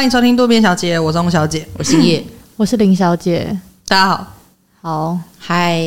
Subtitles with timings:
[0.00, 2.24] 欢迎收听渡边小姐，我是翁小姐，我是叶，
[2.56, 3.54] 我是林小姐。
[3.86, 4.26] 大家好，
[4.80, 5.78] 好，嗨，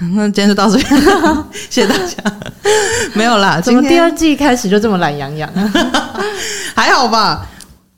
[0.00, 1.00] 那今天就到这边，
[1.70, 2.36] 谢谢大家。
[3.14, 5.72] 没有啦，怎么第二季开始就这么懒洋洋啊？
[6.74, 7.48] 还好吧，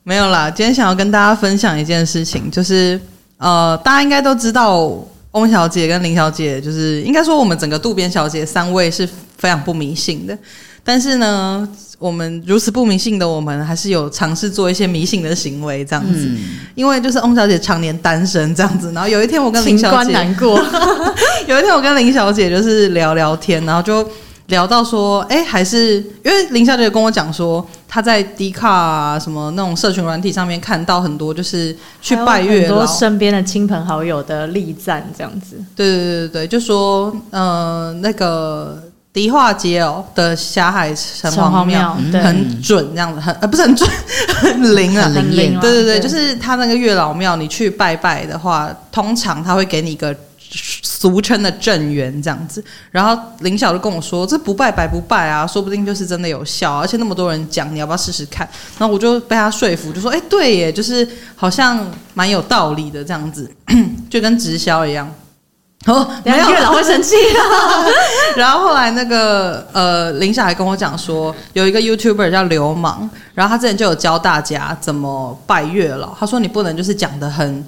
[0.02, 0.50] 没有啦。
[0.50, 3.00] 今天想要跟大家分享一件事情，就是
[3.38, 4.86] 呃，大家应该都知道，
[5.30, 9.08] 翁小姐跟林小姐，就是应该说我们整个渡边小姐三位是
[9.38, 10.36] 非常不迷信的。
[10.88, 16.14] 但是呢，我们如此不迷信的我们，还是有尝试做一些迷信的行为，这样子。
[16.14, 16.38] 嗯、
[16.74, 20.58] 因为就是翁小姐常年单身这样子，然后有一天我跟林小姐难过，
[21.46, 24.08] 有一天我跟林小姐就是聊聊天，然后就
[24.46, 35.62] 聊到说，哎，还是因为林小姐跟我讲说，她在 D 卡啊什么那种社群软体上面看到很多就是去拜月老，很多身边的亲朋好友的力赞这样子。
[35.76, 38.82] 对对对对对，就说嗯、呃、那个。
[39.12, 43.88] 迪化街哦的霞海城隍庙很准，这样子很呃不是很准，
[44.40, 45.58] 很灵啊，很灵。
[45.60, 50.14] 对对对，就是他那个月老庙，你去拜拜的话，通常他会给你一个
[50.82, 52.62] 俗称的正缘这样子。
[52.90, 58.48] 然后林晓就跟我说，这不拜白不拜啊，说不定就是真的有效，而且那么多人讲，你要不要试试看？
[58.78, 61.84] 然后我就被他说服，就说哎对耶，就是好像
[62.14, 63.50] 蛮有道理的这样子，
[64.08, 65.12] 就跟直销一样。
[65.86, 67.86] 哦，没有月老会生气啊。
[68.36, 76.14] 然后后来那个呃，林晓还跟我讲说，有一个 YouTuber 叫流氓，然后他之前就有教大家怎么拜月老。
[76.18, 77.64] 他说你不能就是讲的很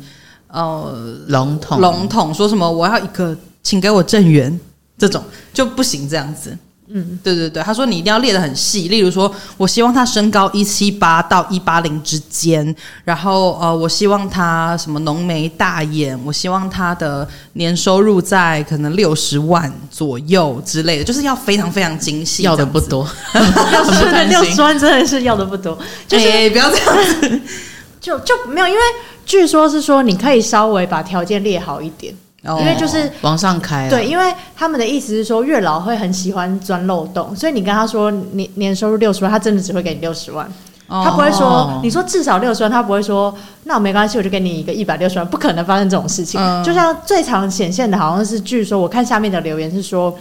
[0.49, 0.93] 呃
[1.29, 4.59] 笼统笼统，说什么我要一个，请给我正缘
[4.99, 5.23] 这种
[5.55, 6.57] 就不行这样子。
[6.93, 12.75] 嗯，对对对，他说你一定要列的很细，例如说我希望他身高一七八到一八零之间，
[13.05, 25.79] 然后呃，我希望他什么浓眉大眼，我希望他的年收入在可能六十万左右之类的，就是要非常非常精细，要的不多，要是的六十万真的是要的不多，
[26.09, 26.87] 就是、欸、不要这样
[27.21, 27.41] 子，
[28.01, 28.81] 就就没有，因为
[29.25, 32.13] 据说是说你可以稍微把条件列好一点。
[32.43, 40.51] 因为就是往上开，对，因为他们的意思是说，月老会很喜欢钻漏洞，所以你跟他说年年收入六十万，他真的只会给你六十万，
[40.89, 46.41] 他不会说你说至少六十万，他不会说那我没关系，我就给你一个一百六十万，不可能发生这种事情。
[46.65, 50.17] 就像最常显现的，好像是据说我看下面的留言是说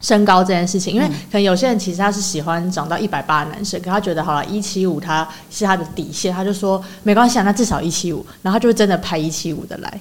[0.00, 10.00] 身高这件事情，因为可能有些人其实他是喜欢长到一百八的男生，可他觉得好了，一七五他是他的底线，他就说没关系啊，那至少一七五，然后他就真的拍一七五的来。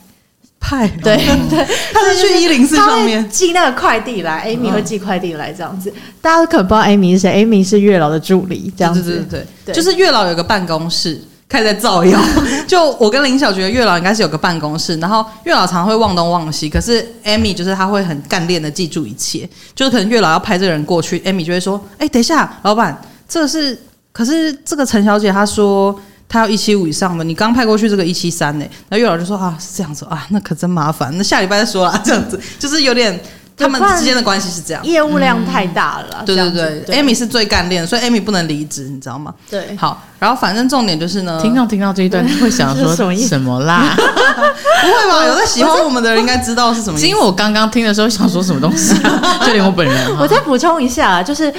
[0.60, 1.16] 派对
[1.50, 5.94] 对，他是去一零四上面寄那个快递来，Amy 会寄快递来这样子。
[6.22, 9.24] 大家可能不知道 Amy 是谁，Amy 是月老的助理，这样子。
[9.30, 12.20] 对对对，就是月老有个办公室，开始在造谣。
[12.66, 19.48] 就我跟林小觉得月老应该是有个办公室，然后月老常常会忘东忘西，可是 Amy 就是他会很干练的记住一切。
[19.76, 23.00] 就是可能月老要派这个人过去，Amy 就会说：“哎，等一下，老板，
[23.30, 23.80] 这个是，
[24.12, 25.96] 可是这个陈小姐她说。”
[26.28, 28.66] 他要一七五以上的，你刚派过去这个一七三呢？
[28.90, 33.18] 然后月老就说啊，是这样子啊，那可真麻烦，那下礼拜再说啦， 这样子就是有点
[33.58, 36.24] 他们之间的关系是这样，业务量太大了。
[36.26, 39.34] 对对对，对，Amy 是最干练，所以 Amy 不能离职，你知道吗？
[39.50, 39.74] 对。
[39.78, 43.96] 好，然后反正重点就是呢，听众听到这一段会想说什么，什么啦？
[43.96, 45.26] 不会吧？
[45.26, 47.08] 有在喜欢我们的人应该知道是什么意思。
[47.08, 48.94] 因为我刚刚听的时候想说什么东西，
[49.46, 50.18] 就连 我本人。
[50.18, 51.54] 我再补充一下，就是。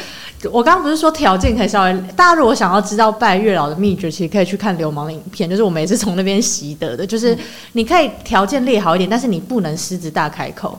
[0.52, 7.36] 我刚刚不是说条件可以稍微，大家如果想要知道拜月老的秘诀，其实可以去看流氓的影片，就是我们也是从那边习得的，就是
[7.72, 10.78] 你可以条件列好一点，但是你不能狮子大开口。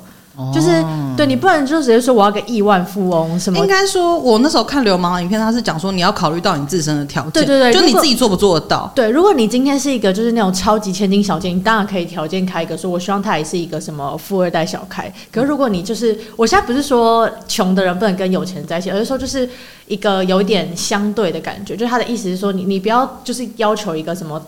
[0.53, 3.57] 就是对你不能就直接说我要个亿万富翁什么？
[3.57, 8.91] 应该说，我那时候看流氓的影片，他是讲说你要考虑到你自身的条件，对对对，就你自己做不做得到？
[8.93, 15.11] 对，如果你今天是一个就是那种超级千金小姐，你当然可以条件开一个，说我希望他也是一个什么富二代小开。
[15.31, 19.49] 可是如果你就是，我现在不是说穷的人不能跟有钱人在一起，而是说就是
[19.87, 24.39] 一个有一点相对的感觉，就是他的意思是说你你不要就是要求一个什么。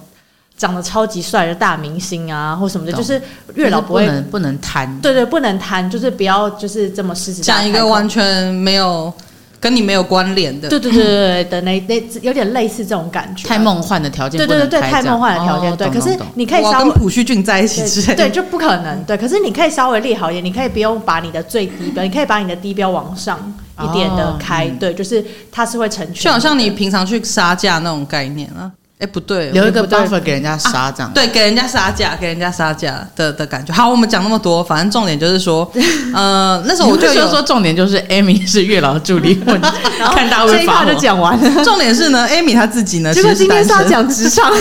[0.60, 3.20] 长得超级帅的大明星啊，或什么的，就是
[3.56, 7.42] 月老不会就是不能贪，对对，不能贪，就是不要就是这么狮子。
[7.42, 9.12] 讲一个完全没有
[9.58, 15.90] 跟你没有关联的，对对对对的那那有点类似这种感觉，太梦幻的条件，对对对对，太梦幻的条件，对。
[15.90, 19.16] 可是你可以稍微跟朴叙俊在一起之类，对，就不可能，对。
[19.16, 23.40] 可是你可以稍微列好一点，你可以不用把你的最低标，你可以把你的低标往上
[23.82, 28.70] 一点的开，对，就是它是会成全，就好像你平常去杀价那种概念啊。
[29.00, 33.74] 哎，不对，留一个 buffer 给人家杀这样，对，给人家杀价，给人家杀价的的感觉。
[33.74, 35.72] 好，我们讲那么多，反正重点就是说，
[36.14, 39.62] 呃，那时候我就有说，重点就是 Amy 是月老助理，问
[40.14, 41.50] 看大家会发就讲完了。
[41.64, 44.52] 重点是呢，Amy 她自己呢，结果今天是要讲职场，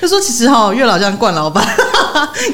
[0.00, 1.66] 就说其实哈，月老这样惯老板，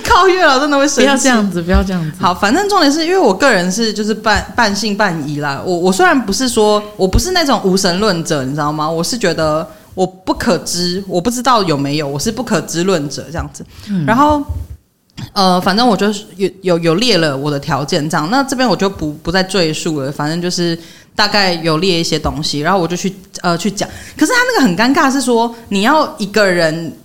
[0.03, 1.03] 靠月老真的会生气。
[1.03, 2.13] 不要这样子，不要这样子。
[2.19, 5.61] 好，反正重点是因为我个人是就是半半信半疑啦。
[5.63, 8.89] 我我虽然不是说我不是那种无神论者，你知道吗？
[8.89, 9.69] 我是觉得。
[9.99, 13.67] 我不可知，我不知道有没有，我是不可知论者这样子。
[13.89, 14.41] 嗯、然后
[15.33, 16.07] 呃，反正我就
[16.37, 18.31] 有有有列了我的条件，这样。
[18.31, 20.79] 那这边我就不不再赘述了，反正就是
[21.17, 23.13] 大概有列一些东西，然后我就去
[23.43, 23.89] 呃去讲。
[24.17, 26.97] 可是他那个很尴尬，是说你要一个人。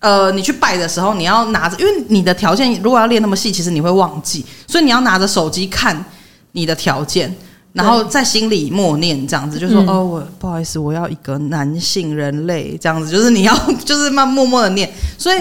[0.00, 6.04] 呃，你去拜的时候，你要拿着，因为你的条件如果要列那么细，其实你会忘记，所以你要拿着手机看
[6.52, 7.34] 你的条件，
[7.72, 12.76] 然后在心里默念这样子，就说、嗯、哦，我不好意思，我要一个男性人类。
[12.80, 15.38] 这样子，就是你要 就是慢默默的念，所以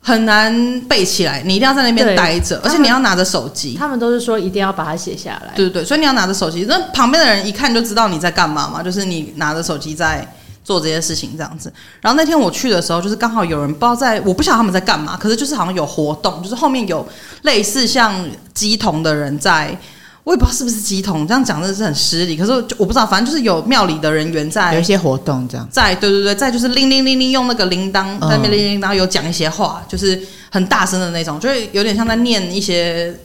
[0.00, 3.74] 很难背起来，你一定要在那边待着，而且你要拿着手机。
[3.78, 10.26] 他们都是说一定要把它写下来，对对对，所以你要拿着手机，那旁边的人一看就知道你在干嘛嘛，就是你拿着手机在。
[10.66, 17.06] 做这些事情这样子，然后那天我去的时候，就是刚好有人不知道在，我不晓得他们在干嘛，可是就是好像有活动，就是后面有
[17.42, 18.12] 类似像
[18.52, 19.78] 鸡同的人在，
[20.26, 30.20] 我也不知道是不是鸡桶，这样讲真的是很失礼，可是我不知道，反正就是有庙里的人员在，有一些活动这样，在对对对，在就是铃铃铃铃用那个铃铛在那边铃铃，然后有讲一些话，就是
[30.50, 33.16] 很大声的那种，就是有点像在念一些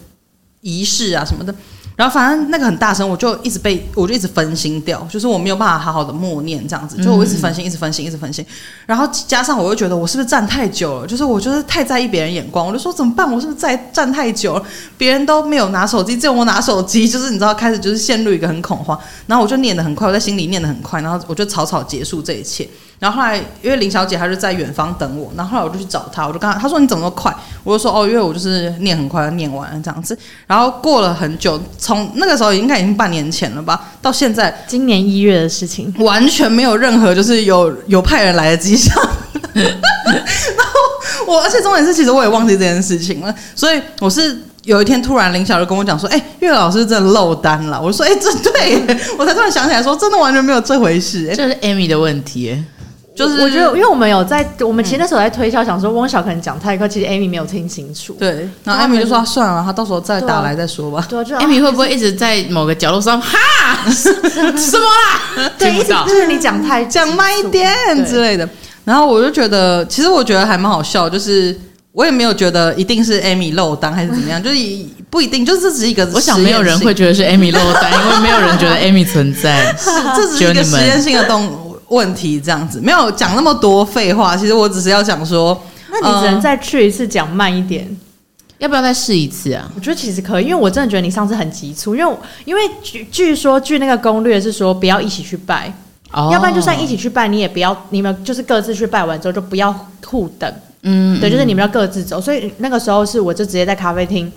[0.61, 1.51] 仪式啊什么的。
[1.95, 8.43] 然后反正那个很大声，我就一直被，我就一直分心掉，就是我没有办法好好的默念这样子，就我一直分心，一直分心，一直分心。
[8.85, 13.31] 然后加上我又觉得我是不是站太久了，就是我就是太在意别人眼光，我就说怎么办？
[13.31, 14.63] 我是不是在站太久了？
[14.97, 18.97] 别人都没有拿手机，只有我拿手机，就是你知道，开始就是陷入一个很恐慌。
[19.27, 22.67] 然后我就念得很快，我在心里念得很快，然后我就草草结束这一切。
[23.01, 27.35] 然后后来，因为林小姐她就在远方等我，然后后来我就去找她，我就跟她，她说你怎么那么快？
[27.63, 30.15] 我就说哦，因为我就是念很快，念完了这样子。
[30.45, 38.95] 然后过了很久，从那个时候应该已经半年前了吧，到现在今年一月的事情，完全没有任何就是有有派人来的迹象。
[39.55, 43.33] 然后我，而且重点是，其实我也忘记这件事情了。
[43.55, 47.81] 所以我是有一天突然林小就跟我讲说，哎，岳老师真的漏单了。
[47.81, 51.33] 我说，哎，这对，我才突然想起来说，真的完全没有这回事。
[51.35, 52.63] 这是 Amy 的问题。
[53.13, 58.15] 就是我觉得，因为我们有在，我们其实那时候在推销，想说汪小可能讲太快，其实 Amy 没有听清楚。
[58.17, 61.05] 对，然后 Amy 就说算了，他到时候再打来再说吧。
[61.09, 63.37] 对，Amy 会不会一直在某个角落上哈
[63.91, 64.85] 什么
[65.43, 65.51] 啦？
[65.57, 67.69] 对，一直就是你讲太讲慢一点
[68.05, 68.47] 之类的。
[68.85, 71.55] 然后我就觉得，其实我觉得还蛮好笑，就是
[71.91, 74.57] 我也没有觉得一定是 Amy 漏单还是怎么样，就是
[75.09, 76.09] 不一定，就是这只是一个。
[76.13, 79.75] 我想没有人会觉得是 Amy 漏单， 因为没有人觉得 Amy 存在。
[80.15, 81.70] 这只是一个实验性的动物。
[81.91, 85.61] 问题这样子没有讲那么多废话，其实我只是要讲说，
[85.91, 87.85] 那你只能再去一次，讲慢一点，
[88.59, 89.69] 要不要再试一次啊？
[89.75, 92.15] 我觉得其实可以，因为我真的觉得你上次很急促，因为
[92.45, 95.73] 因为据据说据那个攻略是说不要一起去拜，
[96.13, 100.53] 哦，要不然就算一起去拜，你也不要你们就是各自去拜完之后就不要互等，
[100.83, 104.31] 嗯，对，就是你们要各自走，所以那个时候是我就直接在咖啡厅。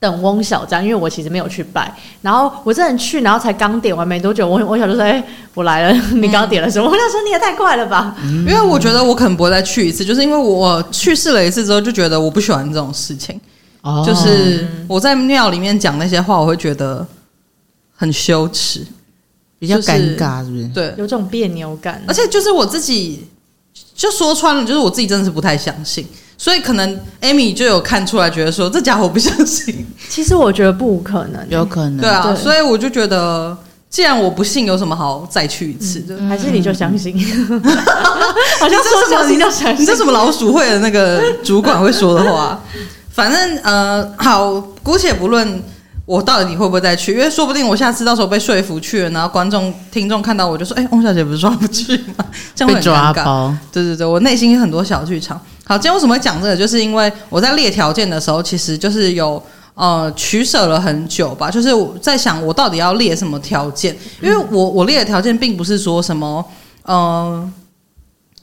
[0.00, 13.38] 等翁小这样，因为我其实没有去拜，然后我这人去，然后才刚点完没多久，翁翁小就说：“哎、欸，我来了，你刚点了什么？”我、嗯、想说你也太快了吧，因为我觉得我可能不会再去一次，就是因为我去试了一次之后就觉得我不喜欢这种事情，
[13.82, 17.06] 哦、就是我在庙里面讲那些话，我会觉得
[17.94, 18.82] 很羞耻，
[19.58, 20.66] 比较尴尬，是不是？
[20.68, 23.28] 对，有这种别扭感，而且就是我自己
[23.94, 26.08] 就说穿了，就是我自己真的是不太相信。
[26.42, 29.86] 所以可能 Amy 就有看出来，觉得说这家伙不相信。
[30.08, 31.98] 其实我觉得不可能，有可能。
[31.98, 33.54] 对啊，对所以我就觉得，
[33.90, 36.16] 既然我不信，有什么好再去一次的？
[36.26, 37.14] 还是你就相信？
[38.58, 39.82] 好像说什么你就相信？
[39.82, 42.58] 你这什么老鼠会的那个主管会说的话？
[43.12, 45.62] 反正呃，好，姑且不论。
[46.06, 47.12] 我到底会不会再去？
[47.12, 53.12] 因为说不定我下次到时候被说服去了，然后观众、听众看到我就说：“哎，翁小姐不是说不去吗？”这样会很尴尬。
[53.12, 53.54] 被抓包。
[53.70, 55.40] 对对对，我内心有很多小剧场。
[55.70, 56.56] 好，今天为什么会讲这个？
[56.56, 59.40] 就是因为我在列条件的时候，其实就是有
[59.76, 61.48] 呃取舍了很久吧。
[61.48, 61.70] 就是
[62.02, 63.96] 在想，我到底要列什么条件？
[64.20, 66.44] 因为我我列的条件并不是说什么
[66.86, 67.52] 嗯。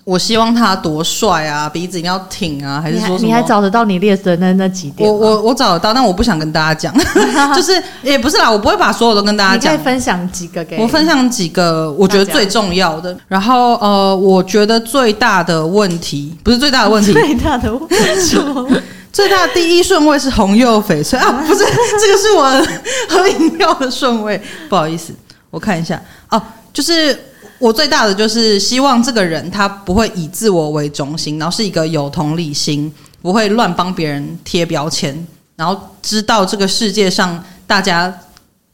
[0.08, 3.28] 我希望他多帅啊，鼻子一定要挺啊，还是说什么？
[3.28, 5.06] 你还找得到你列的那那几点？
[5.06, 6.98] 我我我找得到，但我不想跟大家讲，
[7.54, 9.74] 就是也不是啦，我不会把所有都跟大家讲。
[9.74, 10.84] 你可以分享几个给我？
[10.84, 13.18] 我分享几个我觉得最重要的。
[13.28, 21.66] 然后呃，我觉得最大的问题不是最大的问题， 最大的问题， 最大的第一顺位是红柚翡翠啊，不是，
[22.00, 22.66] 这个是我
[23.10, 25.12] 喝饮料的顺位，不好意思，
[25.50, 27.26] 我看一下哦，就是。
[27.60, 38.14] 我最大的就是希望这个人他不会以自我为中心，然后是一个有同理心，不会乱帮别人贴标签，然后知道这个世界上大家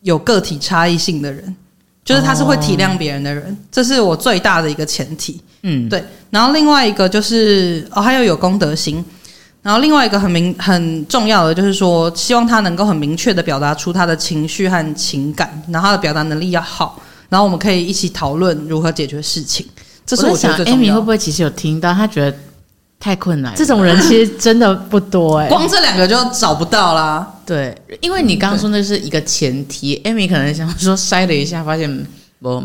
[0.01, 1.55] 有个体差异性的人，
[2.03, 5.41] 就是他是会体谅别人的人，这是我最大的一个前提。
[5.61, 6.03] 嗯，对。
[6.29, 9.03] 然后另外一个就是哦，还有有公德心。
[9.61, 17.01] 然后另外一个很明很重要的就是说，希望他能够很明确的表达出他的情绪和情感，然后他的表达能力要好。
[17.33, 19.65] 然后我们可以一起讨论如何解决事情，
[20.05, 20.93] 这是我觉得最重要。
[20.93, 21.91] Amy 会不会其实有听到？
[21.91, 22.37] 他觉得
[22.99, 23.57] 太困难了。
[23.57, 27.27] 这种人其实真的不多哎、欸，光这两个就找不到啦。
[27.43, 32.05] 对，因为你刚刚说那是一个前提，Amy 可能想说筛了一下，发现。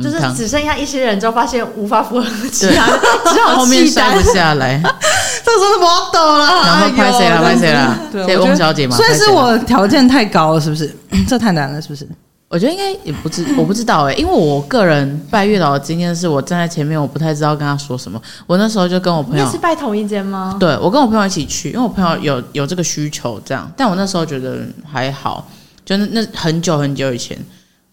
[0.02, 3.00] 就是只剩下一些人之后，发现无法符合其他的，
[3.32, 6.46] 只好后面筛不下来， 这真的不懂了。
[6.66, 7.40] 然后拍谁了？
[7.44, 7.96] 拍谁了？
[8.10, 8.96] 对，翁小姐嘛。
[8.96, 10.92] 所以是我条件太高了，是不是？
[11.28, 12.04] 这太难了，是不是？
[12.48, 18.20] 我觉得应该也不知， 我不知道哎、欸，因为我个人拜月老的经验是我站在前面，我不太知道跟他说什么。
[18.46, 20.56] 我那时候就跟我朋友，你是拜同一间吗？
[20.58, 23.70] 对，我跟我朋友一起去，因为我朋友有有这个需求，这样。
[23.76, 25.46] 但我那时候觉得还好，
[25.84, 27.36] 就那那很久很久以前，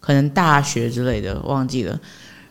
[0.00, 1.98] 可能大学之类的，忘记了。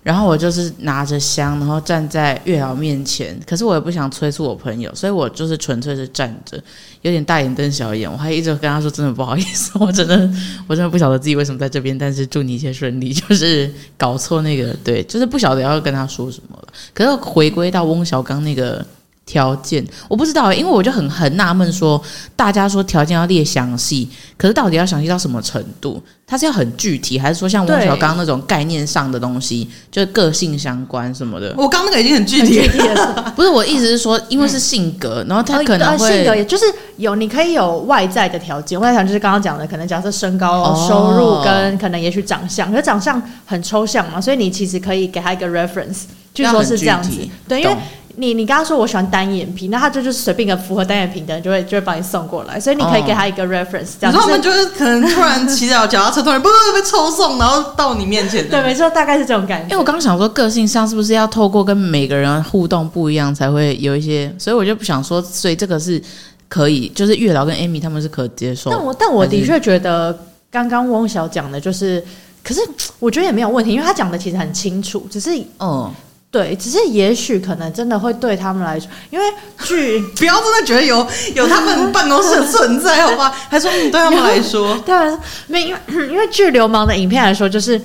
[0.05, 6.61] 然后我就是拿着香，然后站在月瑶面前，可是我也不想催促我朋友，所以我就是纯粹是站着，
[7.01, 8.09] 有点大眼瞪小眼。
[8.09, 10.15] 我还一直跟他说：“真的不好意思，我真的
[10.69, 16.67] 我真的不晓得自己为什么在这边，但是祝你一切顺利。”就是搞错那个，对，就是不晓得要跟他说什么了。
[16.93, 18.85] 可是回归到翁小刚那个。
[19.25, 22.01] 条件我不知道，因为我就很很纳闷，说
[22.35, 26.01] 大家说条件要列详细，可是到底要详细到什么程度？
[26.27, 31.53] 它是要很具体，还是说像翁小刚那种概念上的东西，就是个性相关什么的？
[31.57, 36.65] 我刚那个已经很具体了，不是我意思是说，因为是性格，嗯、然后他可能会性格，也就是
[36.97, 46.03] 有你可以有外在的条件，外在条件就是刚刚讲的，可能假设身高、哦、收入跟可能也许长相，可是长相很抽象嘛，所以你其实可以给他一个 reference，
[46.33, 47.11] 据说是这样子，
[47.47, 47.75] 对，因为。
[48.17, 54.13] 你你刚刚说我喜欢单眼皮，那他就就是随便一个符合单眼皮的人就会就会帮你送过来，所以你可以给他一个 reference，这样。
[54.13, 58.49] 然后他们就是可能突然骑脚脚踏车突然不不被抽送，然后到你面前。
[58.49, 59.65] 对，没错，大概是这种感觉。
[59.65, 66.01] 因为我刚刚想说，个性上是不是要透过跟每个人互动不一样才会有一些，所以我就不想说，所以这个是
[66.47, 68.69] 可以，就是月老跟 Amy 他们是可接受。
[68.69, 70.17] 但我但我的确觉得
[70.49, 72.03] 刚刚翁小讲的就是，
[72.43, 72.61] 可是
[72.99, 75.91] 我觉得也没有问题，因为他讲的其实很清楚，只是嗯。
[76.35, 79.25] 对，只是也许可能真的会对他们来说，因为
[79.63, 83.29] 据 不要真的觉得有有他们办公室的存在，好吧？
[83.49, 85.79] 还说对他们来说，对啊，没因为
[86.11, 87.81] 因为据流氓的影片来说，就是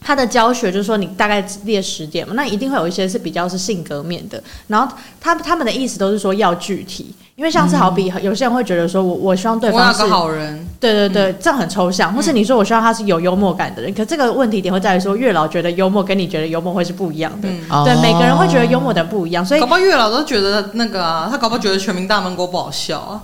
[0.00, 7.14] 他的教学就是说你大概列十点嘛，那一定会有一些是比较是性格面的，然后他他们的意思都是说要具体。
[7.36, 12.12] 因为像是好比有些人会觉得说我我希望对方是个好人，对对对，这样很抽象。
[12.14, 17.48] 或是你说我希望他是有幽默感的人，可这个问题点会在于说月老觉得幽默跟你觉得幽默会是不一样的。
[17.84, 23.20] 对，每个人会觉得幽默的不一样，所以搞不好月老都觉得那个啊，他搞不好觉得全民大闷锅不好笑啊。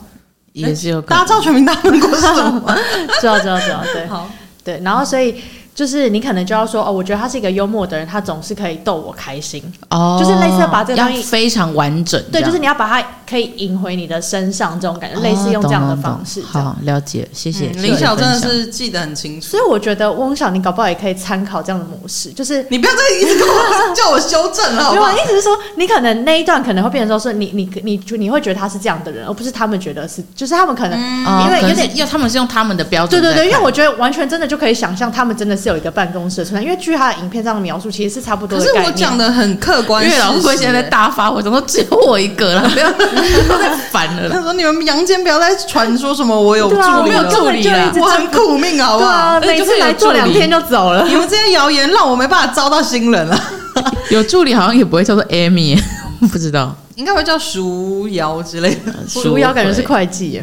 [0.52, 2.76] 也是有大家知道全民大闷锅是什么？
[3.18, 4.28] 知道知道知道，对， 好
[4.62, 5.34] 对，然后所以。
[5.74, 9.62] 就是你可能就要说哦，我觉得他是一个幽默的人，他总是可以逗我开心。
[9.88, 12.22] 哦，就是类似把这个东西非常完整。
[12.30, 16.42] 对，就是你要把它可以引回你的身上，这种感觉，类似用这样的方式。
[16.42, 17.68] 好，了解，谢谢。
[17.68, 22.30] 林晓真的是记得很清楚，所以我觉得翁晓你搞不好也可以参考这样的模式。
[22.32, 25.14] 就是你不要再一直跟我叫我修正了， 好吧？
[25.14, 31.00] 意思是说，你可能那一段可能会变成说是你你你就你会觉得他是这样的人，而不是他们觉得是，就是他们可能
[31.46, 33.18] 因为有点要他们是用他们的标准。
[33.18, 36.62] 对对对，因为我觉得完全真的就可以想象，他们真的是有一个办公室存在。
[36.62, 38.64] 因为据他的影片上的描述，其实是差不多的。
[38.66, 42.70] 可是我讲的很客观，因为老会现在在大发火，怎么只有我一个了？
[43.22, 44.28] 不要太烦了。
[44.28, 49.10] 他说：“你们阳间不要再传说什么我有助理了，啊、没有助理了，我很苦命，好不好？
[49.10, 51.06] 啊、每次来做两天就走了。
[51.06, 53.38] 你们这些谣言让我没办法招到新人了。
[54.10, 55.80] 有助理好像也不会叫做 Amy，
[56.30, 58.92] 不知道，应该会叫淑瑶之类的。
[59.08, 60.42] 淑瑶感觉是会计。”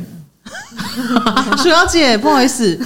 [1.61, 2.77] 鼠妖姐，不好意思，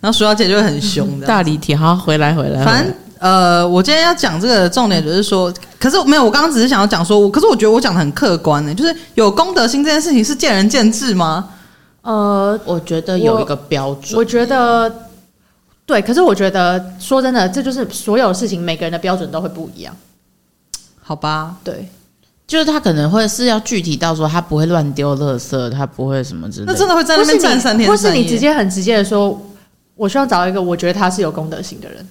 [0.00, 1.26] 然后鼠妖姐就会很凶的。
[1.26, 2.64] 大离题，好，回来回来。
[2.64, 11.50] 反正呃，我今天要讲这个重点就是说，可是没有，我刚刚只是想要讲说，我可是我觉得我讲的很客观呢，就是有公德心这件事情是见仁见智吗？
[12.00, 14.14] 呃，我觉得有一个标准。
[14.14, 14.90] 我，我觉得
[15.84, 19.94] 对，可是我觉得说真的，这就是所有事情每个人的标准都会不一样。
[21.02, 21.90] 好吧，对。
[22.46, 26.72] 就是他可能会是要具体到说他不会乱丢垃圾，他不会什么之类的。
[26.72, 27.96] 那真的会在那边站三天三？
[27.96, 29.38] 或是你直接很直接的说，
[29.94, 32.04] 我希望找一个我觉得他是有公德心的人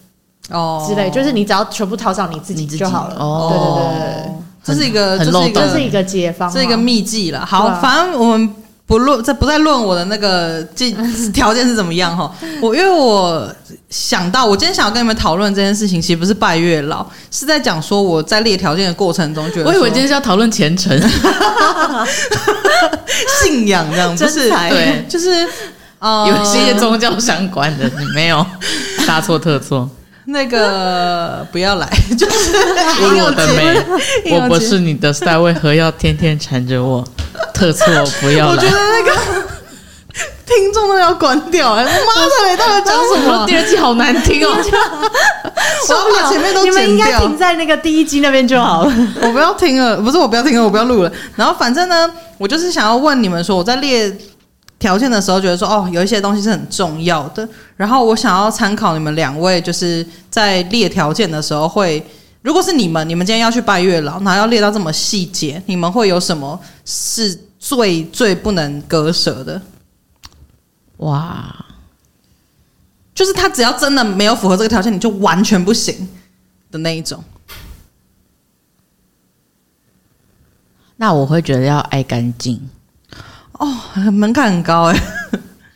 [0.49, 1.09] 哦之类。
[1.09, 3.15] 就是你只要全部套上你自己就好了。
[3.19, 7.45] 哦，对对对对，这是一个，这是一个，这是一个解方，这是一个秘籍了。
[7.45, 8.55] 好，反正我们。
[8.89, 10.91] 不论在不再论我的那个这
[11.31, 13.47] 条件是怎么样哈，我因为我
[13.91, 20.99] 想到我今天想要跟你们讨论这件事情，其实不是拜月老，是在讲说我在列条件的过程中觉得，我以为今天是要讨论虔诚、
[23.43, 25.47] 信仰这样，不是对，就是
[25.99, 28.43] 呃有一些宗教相关的，你没有
[29.05, 29.87] 大错特错。
[30.31, 32.55] 那个不要来， 就是
[33.23, 37.03] 我的美，我不是你的 style，为何要天天缠着我？
[37.53, 37.85] 特错
[38.21, 38.51] 不要来。
[38.51, 39.11] 我觉得那个
[40.45, 41.85] 听众都要关掉哎、欸！
[41.85, 43.45] 妈的，你到底讲什么？
[43.45, 44.49] 第二季好难听哦！
[45.89, 46.81] 我要把前面都剪掉。
[46.83, 48.93] 你们应该停在那个第一季那边就好了。
[49.21, 51.11] 我不要听了，不是我不要听了，我不要录了。
[51.35, 54.11] 然后反正呢，我就是想要问你们说，我在列
[54.79, 57.47] 条件的时候，觉得说哦，有一些东西是很重要的。
[57.75, 62.01] 然后我想要参考你们两位，就是在列条件的时候会，
[62.41, 69.61] 如果是你们，你们今天要去拜月老，然后要列到这么细节，你们会有什么是最最不能割舍的？
[70.97, 71.65] 哇，
[73.13, 76.07] 就是他只要真的没有符合这个条件，你就完全不行
[76.71, 77.21] 的那一种。
[80.95, 82.69] 那我会觉得要爱干净
[83.59, 83.67] 哦，
[84.11, 84.99] 门槛很高哎，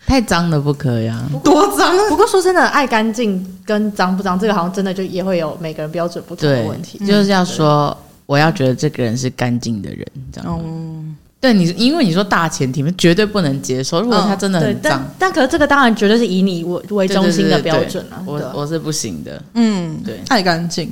[0.08, 1.96] 太脏了不可以啊，多脏！
[2.10, 6.98] 不过说真的，爱干净跟脏不脏，这个好像真的就也会有每个人标准不同的问题。
[7.06, 10.62] 就是要说，我要觉得这个人是干净的人，这样。
[10.66, 11.16] 嗯。
[11.42, 14.00] 对你，因为你说大前提嘛，绝对不能接受。
[14.00, 18.24] 如果他真的很脏，但但可是这个当然绝对是以你为为中心的标准啊。
[18.26, 19.44] 我我是不行的。
[19.56, 20.90] 嗯，对，爱干净。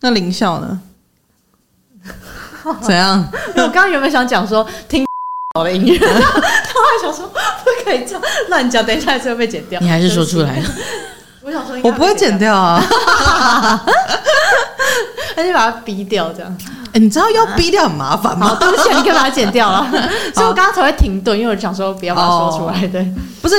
[0.00, 0.78] 那林孝呢？
[2.82, 3.26] 怎样？
[3.56, 5.06] 我刚刚原本想讲说听
[5.56, 9.80] 好的音乐， 他还想说不可以这样乱讲，等一下就会被剪掉。
[9.80, 10.64] 你还是说出来了。
[11.42, 12.82] 我想说，我不会剪掉啊，
[15.36, 16.58] 那就把它逼掉这样。
[16.94, 18.56] 欸、你知道要逼掉很麻烦吗？
[18.58, 19.88] 对不起，你可以把它剪掉了。
[20.34, 22.88] 所以我刚刚才会停顿，因为我想说不要把它说出来。
[22.88, 23.08] 对，
[23.40, 23.54] 不是，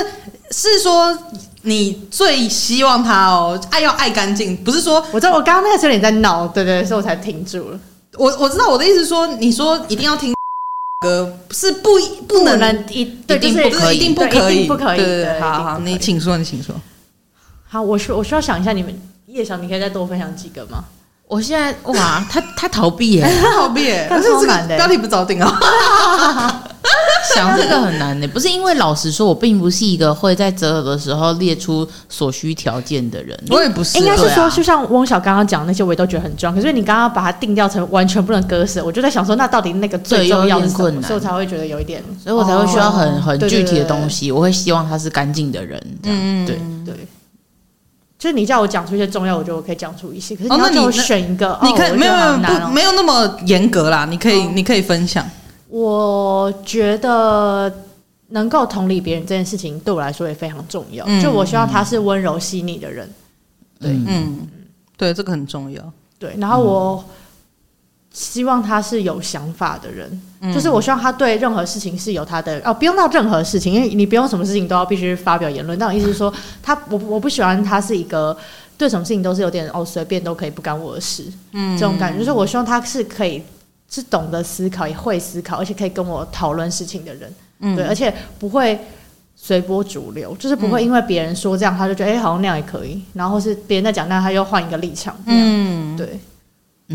[0.52, 1.18] 是说
[1.62, 7.80] 你最希望他哦，爱要爱干净，不是说我知道我刚刚那个有点在闹，对，对对，所以我才停住了。
[8.18, 10.35] 我我知道我的意思是说，你说一定要听
[11.06, 11.90] 歌，是不
[12.28, 14.98] 不能，一对，就是一定不可以，不可以。
[14.98, 16.76] 对对，好好，你请说，你请说。
[17.68, 20.84] 好，我需我需要想一下，你们叶翔，你可以再多分享几个吗？
[21.28, 25.60] 我现在哇， 他他逃避耶，他逃避耶， 可 是这个标题不早定啊。
[27.34, 33.38] 想这个很难的，不是因为老实说，我并不是一个会在择偶的时候列出所需条件的人。
[33.50, 36.56] 我也不是，应该是说，就像汪小刚刚讲那些，我也都觉得很重要。
[36.56, 44.32] 可是你刚刚把它定调成完全不能割舍，我就在想说，那到底那个最重要的困难，所以我才会觉得有一点，所以我才会需要很很具体的东西。
[44.32, 46.96] 我会希望他是干净的人，嗯，对对。
[48.18, 50.36] 就是你叫我讲出一些重要，我觉得我可以讲出一些。
[50.36, 54.06] 可是你要叫我选一个，你可以没有没有没有那么严格啦。
[54.06, 55.30] 你可以你可以分享。
[55.68, 57.72] 我觉得
[58.30, 61.06] 能够同理别人这件事情对我来说也非常重要。
[61.22, 63.10] 就我希望他是温柔细腻的人。
[63.80, 64.48] 对，嗯，
[64.96, 65.82] 对，这个很重要。
[66.18, 67.04] 对，然后我
[68.16, 70.22] 希望他是有想法的人。
[70.54, 75.78] 就是我希望他对任何事情是有他的哦，不用到任何事情，因为你不用什么事情都要必须发表言论。
[75.78, 78.38] 但我意思是说，他我我不喜欢他是一个
[78.78, 82.20] 对什么事情都是有点哦随便都可以不干我的事，嗯，这种感觉。
[82.20, 83.42] 就是我希望他是可以
[83.90, 88.80] 是懂得思考，也会思考，而且可以跟我讨论事情的人，嗯，对，而且不会
[89.36, 96.20] 随波逐流，就是不会因为别人说这样他就觉得哎、欸、好像那样也可以，然后是别人在讲那样他又换一个立场，嗯，对，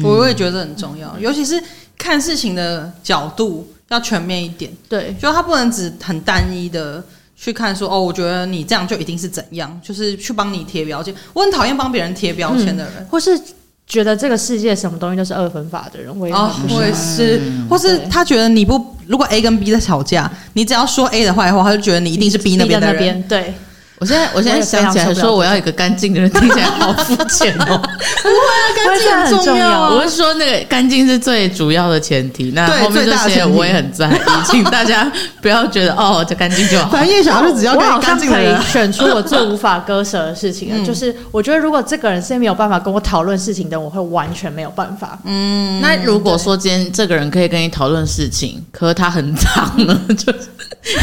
[0.02, 1.62] 我也觉得很重要，尤其是。
[2.02, 7.04] 看事情的角度要全面一点，对，就他不能只很单一的
[7.36, 11.14] 去看说，哦，我觉得你这样就一定是怎样，就是去帮你贴标签。
[11.34, 13.38] 我很讨厌帮别人贴标签的人，嗯，或是
[13.86, 23.52] 觉得这个世界什么东西都是二分法的人，我也哦，我也是，嗯，或是他觉得你不，如果 A 跟 B 在吵架，你只要说 A 的坏话，他就觉得你一定是 B 那边的人，对。
[24.00, 27.66] 我现在我现在想起来说，我要一个干净的人，听起来好肤浅哦。
[28.22, 29.90] 不会啊，干净很重要。
[29.90, 32.50] 我是说，那个干净是最主要的前提。
[32.52, 34.18] 那后面这些我也很在意，
[34.50, 36.88] 请大家不要觉得哦，就干净就好。
[36.88, 40.82] 反正叶小是只要干净可以选出我最无法割舍的事情。
[40.82, 45.18] 就是我觉得，如果这个人是没有办法跟我讨论事情的，我会完全没有办法。
[45.24, 50.32] 嗯，那如果说今天这个人可以跟你讨论事情，可是他很脏呢， 就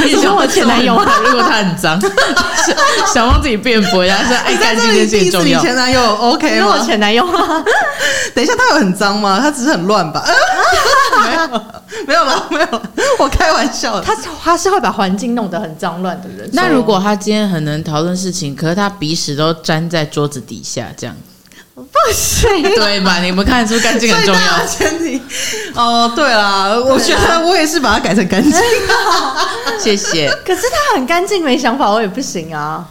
[0.04, 0.94] 你说我前男友，
[1.26, 2.02] 如果他很脏。
[3.14, 5.60] 想帮自己辩驳，然后说爱干净这件事重要。
[5.60, 6.68] 你前男友 OK 吗？
[6.68, 7.64] 我前男友啊，
[8.34, 9.40] 等一下，他有很脏吗？
[9.42, 10.24] 他只是很乱吧？
[11.26, 11.62] 没有，
[12.08, 12.82] 没有了，没有。
[13.20, 16.50] 我开玩笑，他他是会把环境弄得很脏乱的人。
[16.54, 21.16] 那如果他今天很能讨论事情，可是他鼻屎都粘在桌子底下，这样
[21.84, 23.20] 不行，对吧？
[23.22, 25.22] 你们看出干净很重要前提
[25.76, 26.12] 哦。
[26.16, 28.52] 对啦，我觉得我也是把它改成干净。
[29.80, 30.28] 谢谢。
[30.44, 32.84] 可是他很干净，没想法，我也不行啊。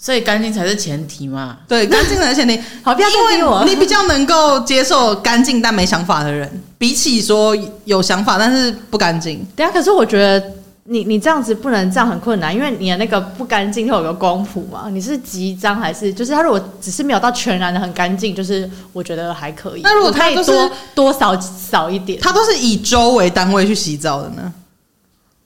[0.00, 1.56] 所以干净才是前提嘛？
[1.66, 2.56] 对，干净才是前提。
[2.84, 6.48] 好，不要因为我，你比较能够接受干净但没想法的人，
[6.78, 9.44] 比起说有想法但是不干净。
[9.56, 10.40] 对啊，可是我觉得
[10.90, 14.88] 你你这样子不能这样很困难，因为你的那个不干净会有个光谱嘛。
[14.90, 19.82] 你是极脏还是就是他如果只是没有到全然的很干净，就是我觉得还可以。
[19.82, 24.50] 那如果他多多少少一点，他都是以周为单位去洗澡的呢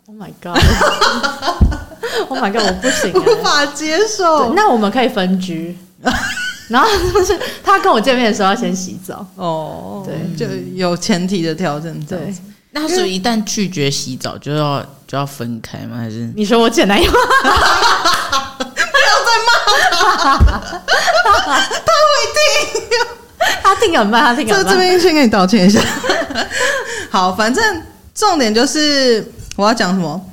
[0.06, 4.54] ？Oh my god！，Oh my god，我不行， 无法接受。
[4.54, 5.76] 那我们可以分居，
[6.68, 9.26] 然后就是他跟我见面的时候要先洗澡。
[9.34, 11.98] 哦，对，就有前提的条件。
[12.06, 12.32] 对，
[12.74, 15.98] 那所以一旦拒绝洗澡，就要就要分开吗？
[15.98, 17.10] 还是你说我前男友？
[17.10, 17.22] 不要
[19.26, 19.50] 再骂
[20.16, 22.40] 他，他会听，
[23.62, 24.64] 他听很慢，他听很慢。
[24.64, 25.80] 这这边先跟你道歉一下。
[27.10, 27.82] 好，反正
[28.14, 30.28] 重点就是我要讲什么？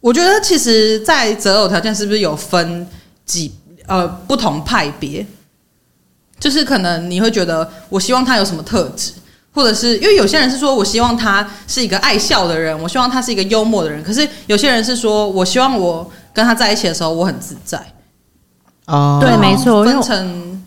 [0.00, 2.84] 我觉得其实，在择偶条件是不是有分
[3.24, 3.54] 几
[3.86, 5.24] 呃不同派别？
[6.40, 9.12] 就是可能你会觉得，我希望他有什么特质，
[9.52, 14.02] 或者是因为有些人是说我希望他是一个爱笑的人，我希望他是一个幽默的人。
[14.02, 17.80] 可是有些人是说我希望我跟他在一起的时候我很自在。
[18.86, 20.64] 哦，对，没错，分成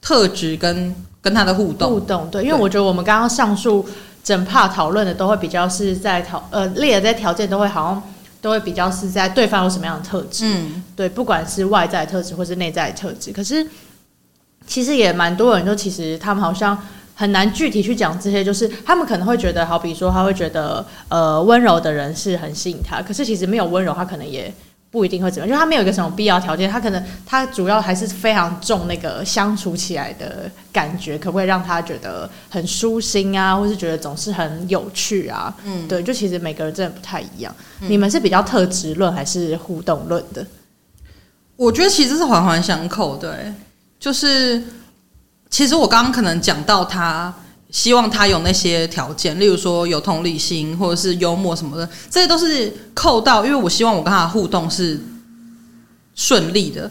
[0.00, 2.28] 特质跟跟他的互动互动。
[2.30, 3.86] 对，因为我觉得我们刚刚上述
[4.22, 8.02] 整趴讨论的都会比较是在讨呃列的这些条件都会好像。
[8.38, 13.32] 都会比较是在对方有什么样的特质，嗯，对，不管是外在特质或是内在特质。
[13.32, 13.66] 可是
[14.68, 16.78] 其实也蛮多人，就其实他们好像
[17.16, 24.54] 很难具体去讲这些，就是他们可能会觉得，好比说他会觉得，呃，温柔的人是很吸引他，可是其实没有温柔，他可能也。
[24.88, 35.54] 不一定会怎么样，就他没有一个什么必要条件，他可能他主要还是非常重那个相处起来的感觉，可不可以让他觉得很舒心啊，或是觉得总是很有趣啊？
[35.64, 37.54] 嗯，对，就其实每个人真的不太一样。
[37.82, 40.46] 嗯、你们是比较特质论还是互动论的？
[41.56, 43.52] 我觉得其实是环环相扣，对，
[44.00, 44.62] 就是
[45.56, 47.32] 其实我刚刚可能讲到他。
[47.70, 53.44] 希望他有那些条件，例如说有同理心，或者是幽默什么的，这些都是扣到。
[53.44, 54.98] 因为我希望我跟他的互动是
[56.14, 56.90] 顺利的，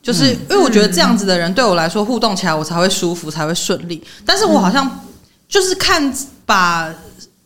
[0.00, 4.02] 就是因为我觉得这样子的人对我来说互动起来我才会舒服，才会顺利。
[4.24, 5.04] 但是我好像
[5.48, 6.14] 就是看
[6.46, 6.88] 把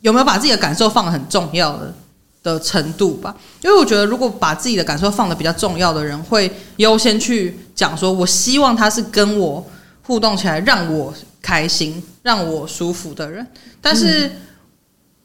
[0.02, 1.94] 有没有把自己的感受放得很重要的
[2.42, 3.34] 的程度吧。
[3.62, 9.66] 因为我觉得如果把自己的感受放得比较重要的人，会优先去讲说，我希望他是跟我
[10.06, 11.12] 互动起来让我。
[11.42, 13.46] 开心让我舒服的人，
[13.80, 14.28] 但是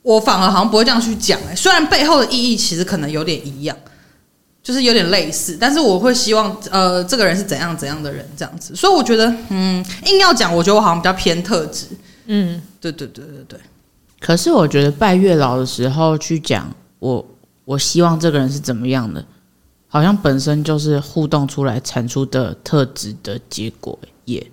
[0.04, 3.76] 我反而好像不会这样去讲哎、欸，虽然背后的意义其实可能有点一样，
[4.62, 11.88] 就是有点类似，但是我会希望呃这个人是怎样怎样的人这样子，所以我觉得嗯硬要讲，我觉得我好像比较偏特质，
[12.28, 13.60] 嗯，对对对对对。
[14.20, 17.28] 可是我觉得拜月老的时候去讲我
[17.66, 19.26] 我希望这个人是怎么样的，
[19.88, 24.52] 好像本身就是互动出来产出的特质的结果耶、欸。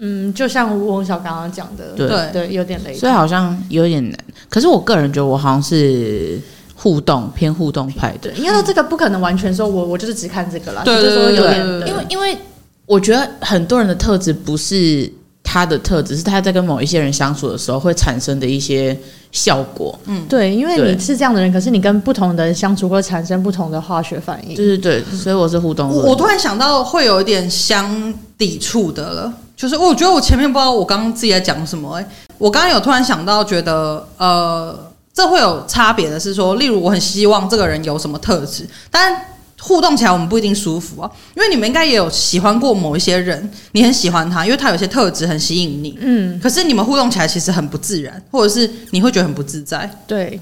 [0.00, 4.18] 嗯，就像翁小刚刚讲的，对对，有点雷，所以好像有点难。
[4.48, 6.40] 可是我个人觉得，我好像是
[6.74, 8.30] 互动偏互动派的。
[8.32, 12.38] 应该说这个不可能完全说我我就是只看这个啦，对对对，就是说有点，因为因为
[12.86, 18.96] 我觉得很多人的特质不是他的特质，是他在跟某一些人相处的时候会产生的一些
[19.32, 19.98] 效果。
[20.04, 24.54] 嗯，对，因为你是这样的人，可是你跟不同的人相处会产生不同的化学反应。
[24.54, 25.90] 对对对，所以我是互动。
[25.90, 29.32] 我突然想到，会有一点相抵触的了。
[29.58, 39.20] 就是我觉得我前面不知道我刚刚自己在讲什么哎、欸，我刚刚有突然想到，觉得呃，这会有差别的是说，例如我很希望这个人有什么特质，但
[39.60, 50.38] 互动起来我们不一定舒服啊，因为你们应该也有喜欢过某一些人，你很喜欢他，因为他有些特质很吸引你，嗯，可是你们互动起来其实很不自然，或者是你会觉得很不自在，对，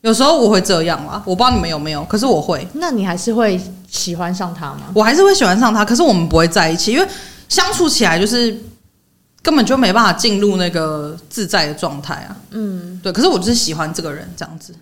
[0.00, 4.86] 有时候我会这样啊，我不知道你们有没有，可是我会，那你还是会喜欢上他吗？
[4.92, 7.06] 我还是会喜欢上他，可是我们不会在一起，因为。
[7.48, 8.56] 相处起来就是
[9.42, 12.36] 根本就没办法进入那个自在的状态啊。
[12.50, 13.10] 嗯，对。
[13.10, 14.74] 可是我就是喜欢这个人这样子。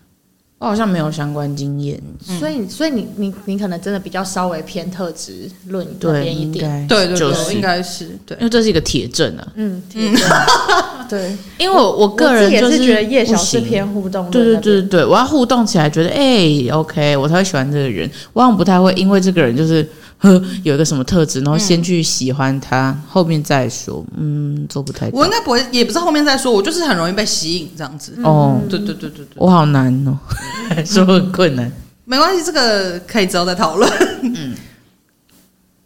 [0.58, 6.88] 我好像没有相关经验，嗯，所以所以你你你可能真的比较稍微偏特质论那边一点。
[6.88, 9.46] 对对对，就是，应该是对，因为这是一个铁证啊。
[9.56, 10.20] 嗯，铁证。
[11.10, 14.30] 对，因为我我个人也是觉得叶小是偏互动。
[14.30, 18.10] 对对对对，我要互动起来，觉得哎，欸，OK，我才会喜欢这个人。
[18.32, 19.86] 我好像不太会因为这个人就是。
[20.18, 24.04] 呵，有一个什么特质，然后先去喜欢他，嗯、后面再说。
[24.16, 25.10] 嗯，做不太。
[25.12, 28.16] 我应该不会，也不是后面再说，我就是很容易被吸引这样子。
[28.24, 30.18] 哦，对对对对对，我好难哦，
[30.86, 31.70] 说很困难。
[32.04, 33.90] 没关系，这个可以之后再讨论。
[34.22, 34.54] 嗯，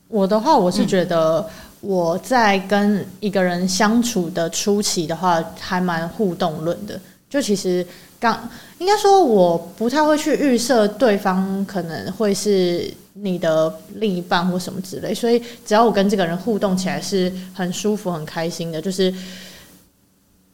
[0.08, 1.44] 我的话，我是觉得
[1.80, 7.00] 我在跟一个人相处的初期的话，还蛮互动论的。
[7.28, 7.86] 就其实
[8.20, 12.92] 刚应该说，我不太会去预设对方可能会是。
[13.22, 19.12] 你的另一半或什么之类，所以只要我跟这个人互动起来是很舒服、很开心的，就是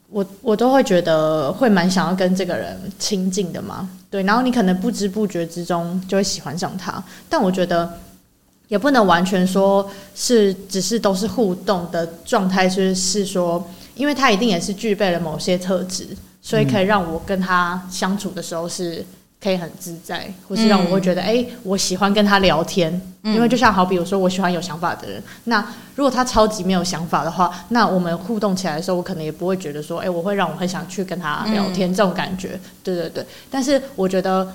[0.09, 3.87] 我我都会觉得会蛮想要跟这个人亲近的嘛。
[4.09, 7.89] 对，然后你可能不知不觉之中就会喜欢上他，但我觉得
[8.67, 16.07] 也不能完全说是只是都是互动的状态，就是是说，因为他一定也是具备了某些特质，
[16.47, 19.05] 所以可以让我跟他相处的时候是
[19.43, 22.89] 可以很自在，或是让我会觉得，哎、我喜欢跟他聊天。
[23.23, 25.21] 嗯、因为就像好比我说，我喜欢有想法的人。
[25.43, 25.59] 那
[25.95, 32.57] 如果他超级没有想法的话，那我们互动起来的时候，我可能也不会觉得说，哎、欸，我会让我很想去跟他聊天、嗯、这种感觉。
[32.81, 33.25] 对对对。
[33.51, 34.47] 但是我觉得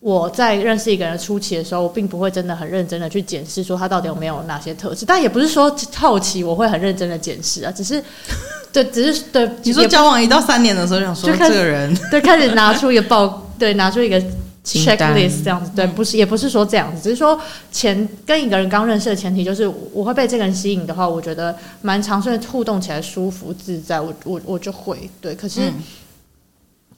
[0.00, 5.04] 我在认识一个人初期的时候，我并不会真的很认真的去检视说他到底有没有哪些特质。
[5.06, 8.02] 但也不是说后期我会很认真的检视啊，只是
[8.72, 9.48] 对，只是对。
[9.62, 13.46] 你说交往一到三年的时候，想说这个人，对，开始拿出一个报。
[13.60, 14.18] 对，拿出一个
[14.64, 17.38] checklist 这样子，对，不是，也不是说这样子，只是说
[17.70, 25.34] 前跟一个人刚认识的前提就是我会被这个人吸引的话，我觉得蛮长顺互动起来舒服自在，我我我就会对。
[25.34, 25.74] 可是，嗯、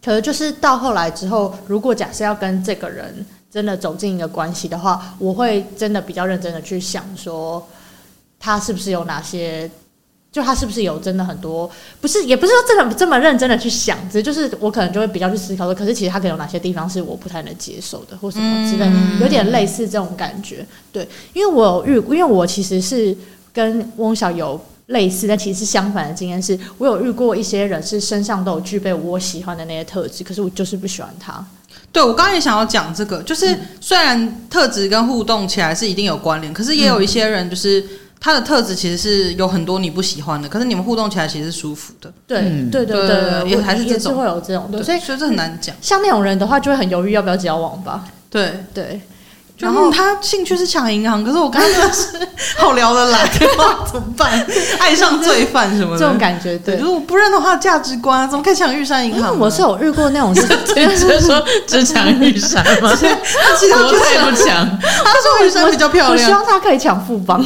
[0.05, 7.67] 可是就是到后来之后，如果假设要跟这个人真的走进一个关系的话，我会真的比较认真的去想说，
[8.41, 9.71] 他是不是有哪些。
[10.33, 20.67] 就他是不是有真的很多，不是也不是说真的这么认真的去想，只是就是我可能就会比较去思考说，可是其实他可能有哪些地方是我不太能接受的，或什么之类，有点类似这种感觉。
[20.91, 23.15] 对，因为我遇，因为我其实是
[23.53, 31.45] 跟翁小有类似，但其实是相反的经验，是我有遇过一些人是身上都有具备我喜欢的那些特质，可是我就是不喜欢他。
[31.91, 37.85] 对，我刚刚也想要讲这个，就是虽然特质跟互动起来是一定有关联，可是也有一些人就是。
[38.25, 42.13] 他的特质其实是有很多你不喜欢的，可是你们互动起来其实是舒服的。
[42.25, 42.41] 对，
[42.71, 45.75] 对，对，对，对，也还是这种会有这种，对，所以所以这很难讲。
[45.83, 48.05] 像那种人的话，就会很犹豫要不要交往吧。
[48.31, 49.01] 对对。
[49.59, 52.09] 然后他兴趣是抢银行，可是我刚刚是
[52.59, 53.29] 好聊得来，
[53.87, 54.45] 怎么办？
[54.81, 56.77] 爱上罪犯什么的这种感觉，对。
[56.77, 59.39] 如果不认的话，价值观怎么可以抢玉山银行？
[59.39, 62.91] 我是有遇过那种事，就是说只抢玉山吗？
[63.01, 64.79] 他其他就不抢。
[64.81, 67.45] 他说玉山比较漂亮，我希望他可以抢富邦。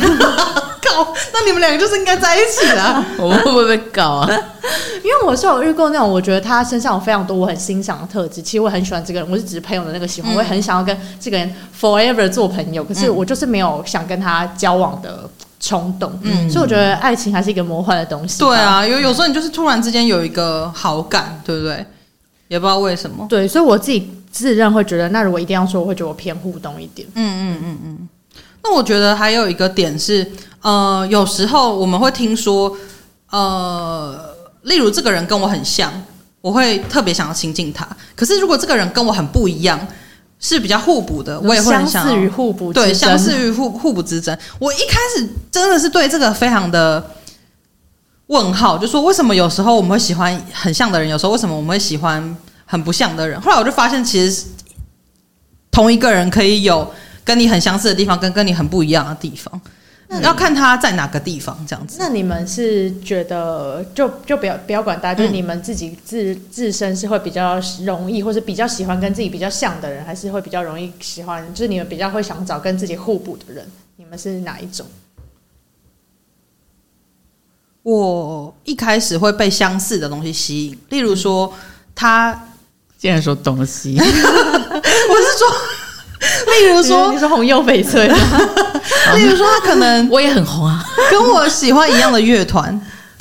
[0.88, 3.04] 靠，那你们两个就是应该在一起啊！
[3.18, 4.28] 我们会不会被搞啊？
[5.02, 8.42] 因为我是有遇过那种，我觉得他身上有非常多我很欣赏的特质。
[8.42, 12.82] 其实我很喜欢这个人，我是只是朋友的那个喜欢，嗯、我也很想要跟这个人 forever 做朋友。
[12.82, 15.28] 可是我就是没有想跟他交往的
[15.60, 16.18] 冲动。
[16.22, 18.40] 嗯，所以我觉得爱情还是一个魔幻的东西。
[18.40, 21.84] 对啊，有有时候你就是突然之间有一个好感，对不对？
[22.48, 23.26] 也不知道为什么。
[23.28, 27.06] 对，所以我自己自认会觉得，那如果一定要说，我会觉得我偏互动一点。
[27.14, 28.08] 嗯嗯嗯嗯。
[28.66, 30.28] 那我觉得还有一个点是，
[30.60, 32.76] 呃，有时候我们会听说，
[33.30, 34.34] 呃。
[34.62, 35.92] 例如这个人跟我很像，
[36.40, 37.86] 我会特别想要亲近他。
[38.16, 39.78] 可是如果这个人跟我很不一样，
[40.40, 42.72] 是比较互补的，我也会很想相似于互补。
[42.72, 44.36] 对，相似于互互补之争。
[44.58, 47.12] 我一开始真的是对这个非常的
[48.26, 53.40] 问号，就说为什么有时候我们会喜欢很像的人，有时候为什么我们会喜欢很不像的人？
[53.40, 54.46] 后来我就发现，其实
[55.70, 56.92] 同一个人可以有
[57.26, 59.60] 跟你很相似的地方，跟跟你很不一样的地方。
[60.22, 61.96] 要看他在哪个地方这样子。
[61.98, 71.44] 那你们是觉得就就不要不要管大家，就你们自己自自身是会比较容易，或是比较喜欢跟自己比较像的人，还是会比较容易喜欢？
[71.52, 74.86] 就是你们比较会想找跟自己互补的人，你们是哪一种？
[77.82, 81.52] 我一开始会被相似的东西吸引，例如说
[81.96, 82.48] 他
[82.96, 84.08] 竟然说东西， 我是
[85.36, 85.48] 说。
[86.60, 88.08] 例如说，你是红釉翡翠。
[89.16, 92.80] 例如说，他可能 我也很红啊，跟我喜欢一样的乐团，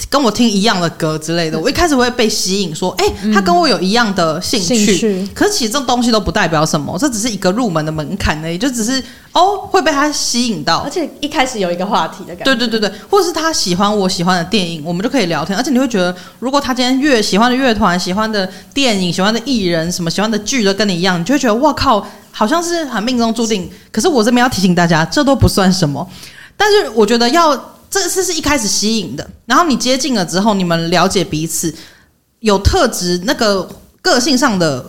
[0.10, 1.60] 跟我听一样的歌之类的。
[1.60, 4.86] 我一开始会被吸引，说，哎、欸，他跟我有一样的兴趣。
[4.86, 5.30] 兴趣。
[5.34, 9.04] 可是其实这东西都不代表什么，这只是一个入门的门槛而已，就只是
[9.34, 12.46] 哦会被他吸引到，而且一开始有一个话题的感觉。
[12.46, 15.58] 对对对对，或者是他喜欢我喜欢的电影，我们就可以聊天。
[15.58, 22.06] 而且你会觉得，如果他今天越喜欢的乐团、喜欢的电影、喜欢的艺人、什么喜欢的剧都跟你一样，你就会觉得哇靠。
[22.38, 26.06] 好像是很命中注定，可是我这边要提醒大家，这都不算什么。
[26.58, 27.56] 但是我觉得要
[27.90, 31.74] 这次是一开始吸引的，然后你接近了之后，你们了解彼此，
[32.42, 33.66] 有特质，那个
[34.02, 34.86] 个性上的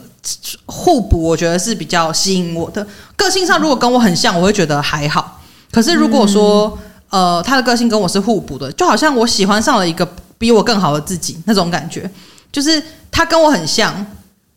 [0.66, 2.84] 互补，我觉得是比较吸引我的。
[3.14, 5.40] 个性上如果跟我很像，我会觉得还好。
[5.70, 6.76] 可是如果说
[7.10, 10.04] 呃他的个性跟我是互补的，就好像我喜欢上了一个
[10.36, 12.10] 比我更好的自己那种感觉，
[12.50, 12.82] 就是
[13.12, 14.04] 他跟我很像，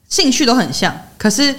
[0.08, 1.54] 兴趣都很像，可是。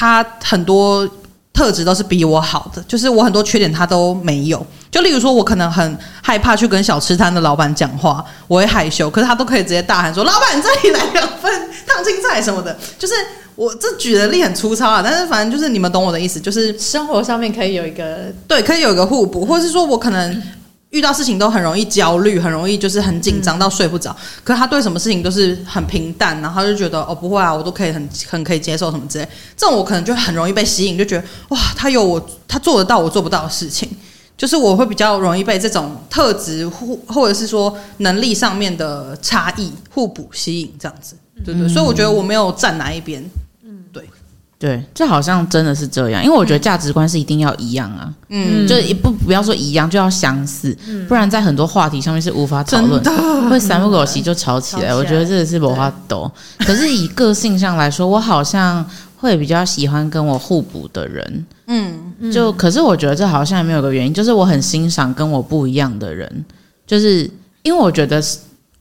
[0.00, 1.06] 他很多
[1.52, 4.66] 特质都是比我好的，就是我很多缺点他都没有。
[4.90, 11.52] 就例如说，我可能很害怕去跟小吃摊的老板讲话，我会害羞，可是他都可以直接大喊说：“老板，这里来两份
[11.86, 13.12] 烫青菜什么的。”就是
[13.56, 20.42] 我这举的例很粗糙啊，但是反正就是你们懂我的意思，就是生活上面可以有一个对，可以有一个互补，或是说我可能。
[20.90, 24.10] 遇到事情都很容易焦虑，很容易就是很紧张到睡不着。
[24.10, 29.28] 嗯、可是他对什么事情都是很平淡，然后他就觉得哦不会啊，我都可以很很可以接受什么之类。
[29.56, 33.88] 这种我可能就很容易被吸引，就觉得哇，他有我他做得到我做不到的事情，
[34.36, 41.66] 就是我会比较容易被这种特质或或者是说能力上面的差异互补吸引这样子，对对。
[41.66, 43.30] 嗯、所以我觉得我没有站哪一边，嗯，
[44.60, 44.70] 对。
[44.70, 53.02] 对，这好像真的是这样，因为我觉得价值观是一定要一样啊，嗯，就也不不要说一样，就要相似，嗯、不然在很多话题上面是无法讨论，
[53.48, 54.90] 会三不狗席就吵起来。
[54.90, 56.30] 嗯、我觉得这个是无法斗。
[56.58, 58.84] 可是以个性上来说，我好像
[59.16, 66.44] 会比较喜欢跟我互补的人，嗯，就可是我觉得这好像也没有个原因，就是我很欣赏跟我不一样的人，
[66.86, 67.22] 就是
[67.62, 68.22] 因为我觉得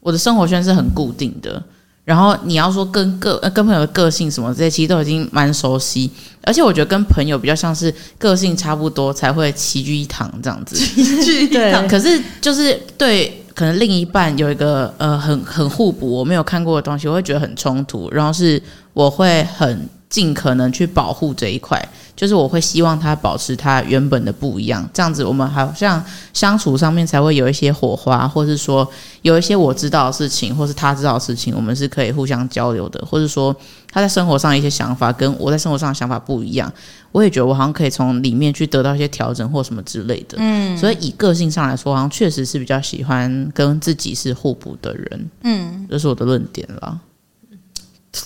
[0.01, 1.63] 我的生活圈是很固定的。
[2.09, 6.09] 然后你要说跟个跟朋友的个性什么这些，其实都已经蛮熟悉。
[6.41, 10.75] 而且我觉得跟朋友比较像是个性差不多才会齐聚一堂这样子。
[10.75, 11.87] 齐聚一堂。
[11.87, 18.09] 可是就是对，可能另一半有一个呃很很互补，我没有看过的东西，我会觉得很冲突。
[18.11, 18.59] 然后是
[18.93, 21.87] 我会很尽可能去保护这一块。
[22.15, 28.85] 就是我会希望他保持他原本的不一样，这样子我们好像相处上面才会有一些火花，或是说
[29.21, 33.55] 有一些我知道的事情，或是他知道的事情，我们是可以互相交流的，或是说
[33.89, 36.69] 他在生活上一些想法跟我在生活上的想法不一样，
[37.13, 40.35] 我也觉得我好像可以从里面去得到一些调整或什么之类的。
[40.39, 45.29] 嗯，所以以个性上来说，好像确实是比较喜欢跟自己是互补的人。
[45.43, 46.99] 嗯，这是我的论点了，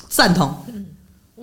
[0.09, 0.51] 赞同。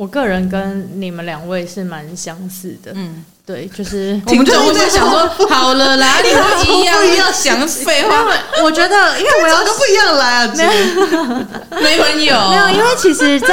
[0.01, 8.25] 我个人跟你们两位是蛮相似的，嗯，对，就是我们就在想说，好了啦， 你们一样一样想废话。
[8.63, 10.71] 我觉得，因为我要都不一样来啊，没有，
[11.83, 13.49] 没朋友，没有，因为其实在，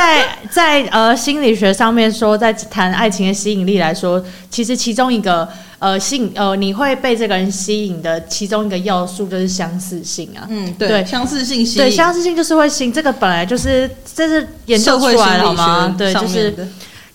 [0.51, 5.47] 在在呃心理学上面说，在谈爱情的吸引力来说，其实其中一个。
[5.79, 10.41] 呃，性呃，你会被这个人吸引的其中一个要素就是相似性啊。
[10.49, 11.77] 嗯，对，对相似性吸引。
[11.77, 12.91] 对，相似性就是会吸引。
[12.91, 15.93] 这个本来就是这是研究出来了吗？
[15.95, 16.67] 对，就是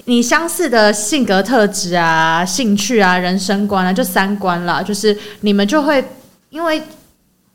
[0.05, 6.05] 你相似的性格特质啊、兴趣啊、人生观啊，就三观啦，就是你们就会
[6.51, 6.83] 因为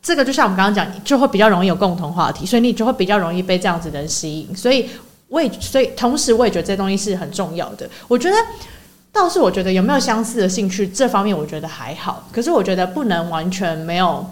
[0.02, 4.56] 这个，就像我们刚刚讲，就会比较容易有共同话题，所以你就会比较容易被这样子的人吸引。
[4.56, 4.90] 所以
[5.28, 7.90] 我也，所以同时我也觉得这东西是很重要的。
[8.08, 8.36] 我觉得。
[9.10, 12.28] 倒是我觉得有没有相似的兴趣这方面，我觉得还好。
[12.32, 14.24] 可是我觉得不能完全没有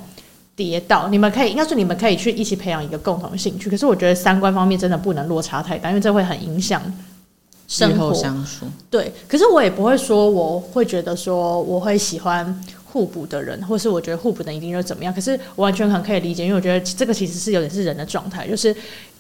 [0.56, 1.08] 跌倒。
[1.08, 3.68] 你们可以应该说你们可以去一起培养一个共同兴趣。
[3.68, 6.80] 可是我觉得三观方面真的不能落差太大，因为这会很影响
[7.78, 8.66] 生活相处。
[8.90, 15.14] 对，可是我也不会说我会觉得说我会喜欢互补的人，或是我觉得互补的人一定就怎么样。
[15.14, 18.76] 可是我完全很可以理解，因为我觉得这个其实是有点是人的状态，就是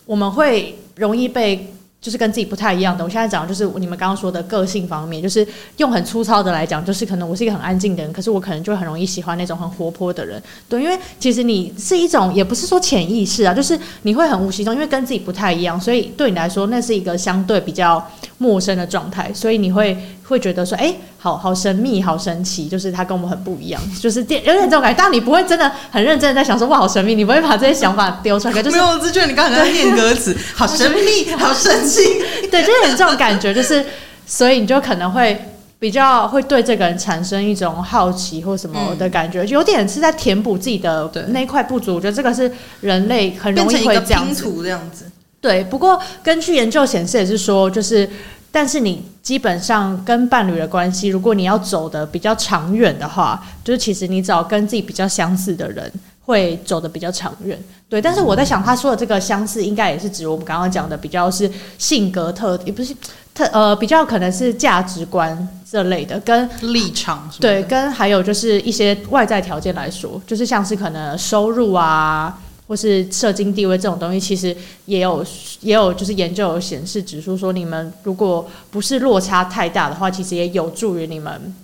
[0.05, 1.71] 我们会容易被。
[2.01, 3.03] 就是跟自己不太一样的。
[3.03, 10.39] 我现在讲就是你们刚刚说的个性方面，就是用很粗糙的来讲，就是可能我是一个很安静的人，可是我可能就很容易喜欢那种很活泼的人。
[10.69, 20.95] 对，因为其实你是一种，也不是说潜意识啊，就是你会很无形中，因为跟自己不太一样，所以对你来说那是一个相对比较陌生的状态，所以你会会觉得说，哎、欸。
[21.25, 24.95] 好好神秘，好神奇，就是他跟我们很不一样，就是有点这种感觉。
[24.95, 28.53] 但你不会真的很认真的在想说，哇，好神秘，你不会把这些想法丢出来。
[28.61, 32.03] 就是、没有，我只觉得你刚才在念歌词， 好神秘，好神奇。
[32.51, 33.83] 对，就是有这种感觉，就是
[34.27, 35.35] 所以你就可能会
[35.79, 41.95] 比较会对这个人产生一种好奇或什么的感觉，嗯、有点是在填补自己的那块不足。
[41.95, 45.11] 我觉得这个是人类很容易会这样子。
[45.45, 48.09] 对，不过根据研究显示也是说，就是。
[48.57, 55.91] 但是你基本上跟伴侣的关系，如果你要走的比较长远的话，就是其实你找跟自己比较相似的人，
[56.23, 57.61] 会走的比较长远。
[57.89, 62.95] 对，但是我在想，他说的这个相似，应该也是指我们刚刚讲的比较是性格特，也不是
[63.33, 67.29] 特呃，比较可能是价值观这类的，跟立场？
[67.41, 72.39] 对，跟还有就是一些外在条件来说，就是像是可能收入啊。
[72.67, 75.25] 或是社经地位这种东西，其实也有
[75.61, 81.55] 也有就是研究有显示指出说，你们如果不是落差太大的话，其实也有助于你们，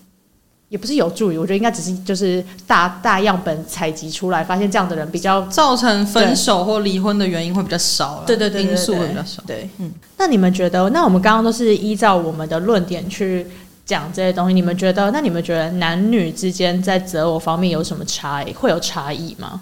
[0.70, 9.44] 也不是有助于，我觉得应该只是就是大大样本采集出来，发现这样的人比较造成分手或离婚的原因会比较少，对对对，因素会比较少。
[9.48, 9.92] 对，嗯。
[10.18, 10.88] 那你们觉得？
[10.92, 13.48] 那我们刚刚都是依照我们的论点去
[13.84, 15.10] 讲这些东西，你们觉得？
[15.10, 18.54] 那你们觉得男女之间在择偶方面有什么差异？
[18.54, 19.60] 会有差异吗？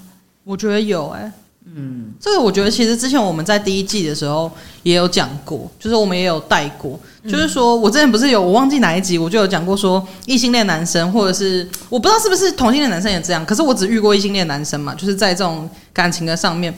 [0.49, 1.31] 我觉得有哎、欸，
[1.75, 16.75] 嗯，这个我觉得其实之前我们在第一季的时候也有讲过，就是我们也有带过，嗯、就是说我之前不是有我忘记哪一集，我就有讲过说异性恋男生或者是我不知道是不是同性恋男生也这样，可是我只遇过异性恋男生嘛，就是在这种感情的上面，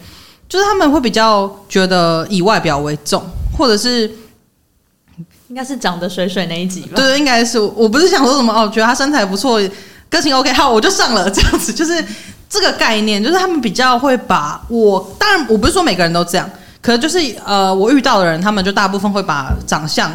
[0.50, 3.24] 就是他们会比较觉得以外表为重，
[3.58, 4.12] 或者是
[5.48, 6.98] 应该是长得水水那一集吧？
[6.98, 9.62] 对，应该是我不是想说什么哦，觉得他身材不错，
[10.10, 12.06] 个性 OK，好，我就上了这样子，就是。
[12.52, 16.48] 这个概念就是他们比较会把我，当然我不是说每个人都这样，
[16.82, 20.12] 可能就是呃，我遇到的人，他们就大部分会把长相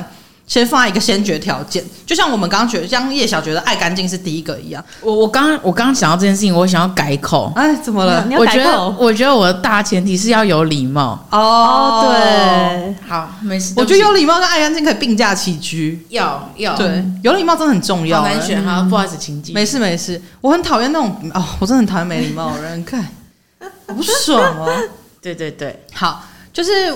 [0.46, 4.82] 先放在一个先决条件，就像我们刚刚觉得，像叶小觉得爱干净是第一个一样。
[5.00, 7.52] 我我刚我刚刚想到这件事情，我想要改口。
[7.56, 8.24] 哎，怎么了？
[8.38, 11.18] 我觉得我觉得我的大前提是要有礼貌。
[11.32, 13.74] 哦，对，好，没事。
[13.76, 16.06] 我觉得有礼貌跟爱干净可以并驾齐驱。
[16.10, 18.22] 要要，对，有礼貌真的很重要。
[18.22, 19.52] 好难选哈，不好意思，请进。
[19.52, 23.04] 没事没事，我很讨厌那种哦，我真的很讨厌没礼貌的人，看
[23.86, 24.72] 我不爽哦。
[25.20, 26.94] 对对对，好，就是。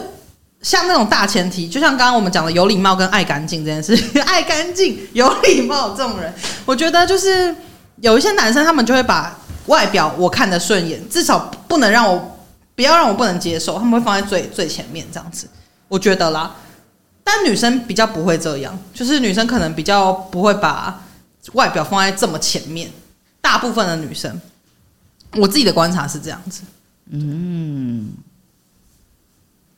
[0.62, 3.96] 像那种大前提，就像刚刚我们讲的有礼貌跟爱干净这件事，
[4.26, 6.32] 爱干净、有礼貌这种人，
[6.66, 7.54] 我觉得就是
[8.00, 12.38] 有一些男生，他们就会把外表我看得顺眼，至少不能让我
[12.74, 15.48] 不要让我不能接受，他们会放在最最前面这样子，
[15.88, 16.54] 我觉得啦。
[17.24, 21.02] 但女生比较不会这样，就是女生可能比较不会把
[21.54, 22.90] 外表放在这么前面，
[23.40, 24.38] 大部分的女生，
[25.36, 26.62] 我自己的观察是这样子，
[27.10, 28.10] 嗯。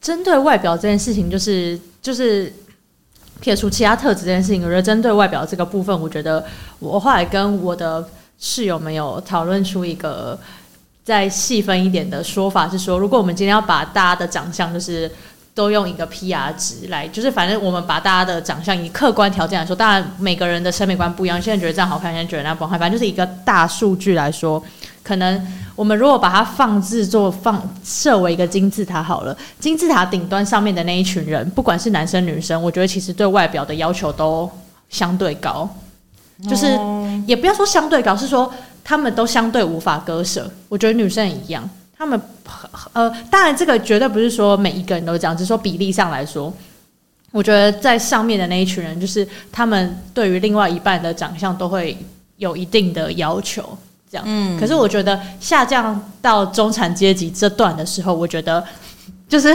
[0.03, 2.53] 针对外表这件事情，就是就是
[3.41, 6.45] 撇除其他特质这件事情，我觉得针对外表这个部分，我觉得
[6.81, 8.07] 我后来跟我的
[8.39, 10.39] 室友们有讨论出一个
[11.05, 15.11] 再细分一点的说法，是说，如果我们今天要把大家的长相，就是
[15.55, 24.63] 都用一个 PR 值来，就是反正我们把大家的长相以客观条件来说，当然每个人的审美观不一样，现在觉得这样好看，现在觉得那样不好看，反正就是一个大数据来说，
[25.03, 25.47] 可能。
[25.75, 34.49] 我们如果把它放置做放设为一个金字塔好了，金字塔顶端上面的那一群人，不管是男生女生，我觉得其实对外表的要求都
[34.91, 35.67] 相对高，
[36.47, 36.79] 就是
[37.27, 38.53] 也不要说相对高，是说
[38.85, 40.49] 他们都相对无法割舍。
[40.69, 42.21] 我觉得女生也一样，他们
[42.93, 46.53] 呃，当然这个绝对不是说每一个人都这样，只是说比例上来说，
[47.31, 51.97] 我觉得在上面的那一群人，就是他们对于另外一半的长相都会
[52.37, 53.77] 有一定的要求。
[54.13, 58.63] 这样，嗯，可是我觉得下降到中产阶级这段的时候，我觉得
[59.27, 59.49] 就是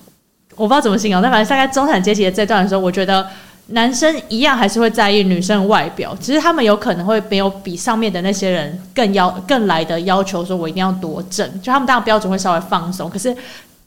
[0.56, 3.28] 我不知道怎么形容，但反正大概中产阶级的这段的时候，我觉得
[3.66, 13.36] 男生一样还是会在意女生的外表，其实他们有可能会没有比上面的那些人更要更来的要求，说我一定要多正，就他们当然标准会稍微放松，可是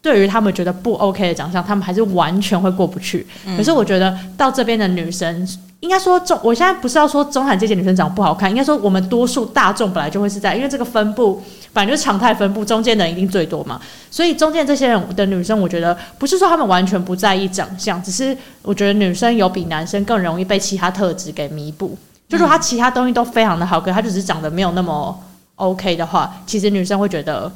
[0.03, 3.25] 对于他们觉得不 OK 的长相，他们还是完全会过不去。
[3.57, 5.47] 可是我觉得到这边的女生。
[5.81, 11.41] 应该说中，我现在不是要说中产阶级女生长不好看，应该说我们多数大众本来就会是在，因为这个分布
[11.73, 21.97] 本来就是常态分布，中间的人一定最多嘛，所以中间这些人的女生，我觉得不是说她们完全不在意长相，只是我觉得女生有比男生更容易被其他特质给弥补，
[22.29, 25.19] 就说她其他东西都非常的好，可是她只是长得没有那么
[25.55, 27.51] OK 的话，其实女生会觉得。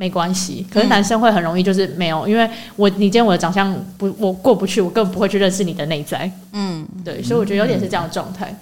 [0.00, 6.32] 没关系，可是男生会很容易就是没有，因为我你今天我的长相不我过不去，我更不会去认识你的内在。
[6.54, 8.58] 嗯，对，所以我觉得有点是这样的状态。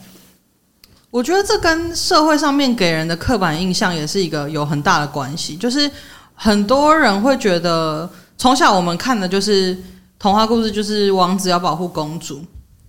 [1.13, 5.89] 我觉得这跟社会上面给人的刻板印象也是一个有很大的关系，就是
[6.35, 9.79] 很多人会觉得从小我们看的就是
[10.19, 12.43] 童话故事，就是王子要保护公主，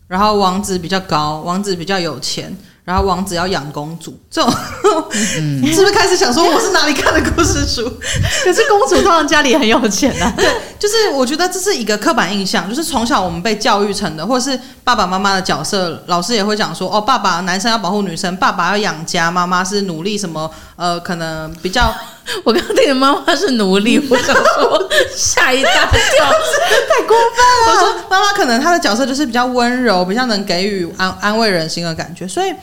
[0.08, 2.52] 然后王子比较高，王子比较有钱。
[2.84, 4.52] 然后王子要养公主，这种、
[5.38, 7.84] 嗯、 是不是开始想说我是哪里看的故事书？
[8.44, 10.34] 可是公主通常家里很有钱啊。
[10.38, 10.48] 对，
[10.80, 20.50] 就是我觉得这是一个刻板印象，就是从小我们被教育成的，或者是爸爸妈妈的角色，老师也会讲说，哦，爸爸男生要保护女生，爸爸要养家，妈妈是努力什么？
[20.76, 21.94] 呃，可能比较。
[22.44, 26.32] 我刚刚听的妈妈是奴隶， 我想说吓一大跳，
[26.90, 27.74] 太过分了。
[27.74, 32.54] 我说妈妈可能她的角色就是比较温柔，比较能给予安安慰人心的感觉，所以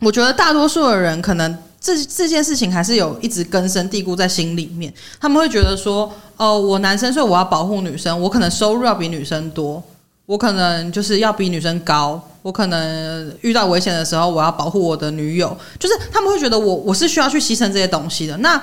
[0.00, 4.92] 我觉得大多数的人可能这这件事情还是有一直根深蒂固在心里面。
[5.20, 9.82] 他们会觉得说，哦，我男生，所以我要保护女生，我可能收入要比女生多，
[10.26, 18.36] 我可能就是要比女生高，我可能遇到危险的时候，我要保护我的女友，就是他们会觉得我我是需要去牺牲这些东西的。
[18.38, 18.60] 那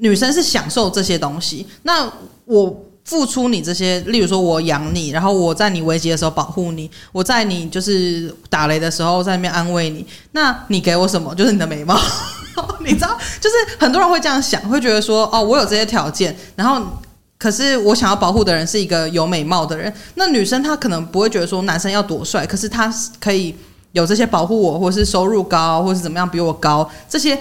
[0.00, 2.10] 女生是享受这些东西，那
[2.46, 11.34] 我付出你这些，例如说我养你，然后我在你危机的时候保护你，我在你就是打雷的时候在那边安慰你，那你给我什么？
[11.34, 11.98] 就是你的美貌，
[12.80, 16.80] 你知道，就是很多人会这样想，会觉得说，哦，我有这些条件，然后
[17.38, 23.54] 可是我想要保护的人是一个有美貌的人，那女生她可能不会觉得说男生要多帅，可是他可以
[23.92, 27.38] 有这些保护我，或是收入高，或是怎么样比我高这些。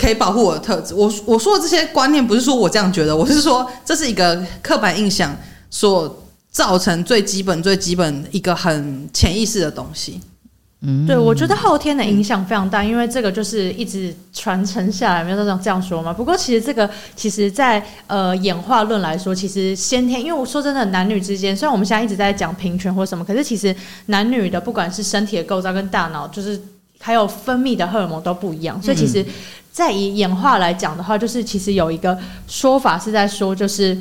[0.00, 0.94] 可以保护我的特质。
[0.94, 5.36] 我我说的这些观念不是说我这样觉得，我是说这是一个刻板印象
[5.68, 10.18] 所造成最基本、最基本一个很潜意识的东西。
[10.82, 16.10] 嗯，对，我觉得后天的影响非常大，因为这个就是一直传承下来，没有这样这样说嘛。
[16.10, 23.76] 不过其实这个其实在呃演化论来说，其实先天，因为我说真的，男女之间虽然我们现在一直在讲平权或什么，可是其实
[24.06, 26.58] 男女的不管是身体的构造跟大脑，就是
[26.98, 29.22] 还有分泌的荷尔蒙都不一样，所以其实。
[29.72, 32.18] 再以演化来讲的话，就是其实有一个
[32.48, 33.96] 说法是在说，就是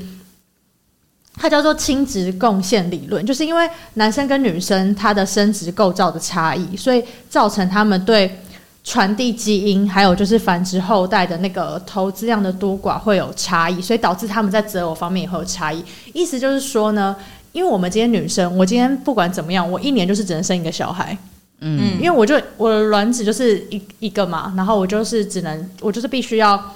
[1.36, 8.40] 它叫做亲职贡献理论，就是因为男生跟女生他的生殖构造的差异，所以造成他们对
[8.84, 15.84] 传递基因还有就是繁殖后代的那个投资量的多寡会有差异，所以导致他们在择偶方面也会有差异。
[16.14, 17.16] 意思就是说呢，
[17.52, 21.18] 因为我们今天女生，我今天不管怎么样，我一年就是只能生一个小孩，
[21.62, 26.76] 嗯，因为我就我的卵子就是一一个嘛，然后我就是只能我就是必须要。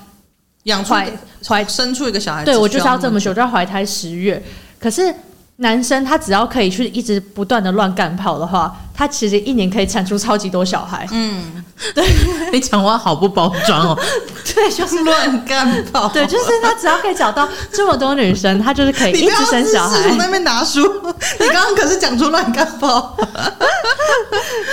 [0.63, 1.11] 养怀
[1.45, 4.41] 怀生出一个小孩，对我就是要这么久，就要怀胎十月。
[4.79, 5.13] 可是
[5.58, 11.08] 男生他只要可以去一直不断的乱干炮的话，他其实一年可以产出超级多小孩。
[11.12, 12.04] 嗯， 对，
[12.51, 13.99] 你讲话好不包装哦。
[14.54, 16.08] 对，就是乱干炮。
[16.10, 19.99] 对，就是他只要可以找到这么多女生，他就是可以 一直生小孩。
[19.99, 20.82] 你从那边拿书，
[21.39, 23.16] 你刚刚可是讲出乱干炮。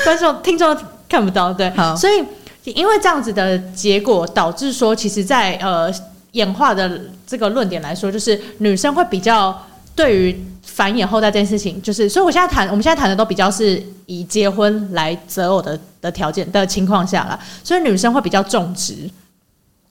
[0.05, 0.76] 观众听众
[1.09, 2.24] 看不到，对，好，所以。
[2.62, 5.91] 因为这样子的结果，导致说，其实在，在呃
[6.33, 9.59] 演化的这个论点来说，就是女生会比较
[10.01, 18.94] 对于繁衍后代这件事情，就是，所以我现在谈，我们现在谈的都比较是以结婚来择偶的的条件的情况下啦，所以女生会比较重视。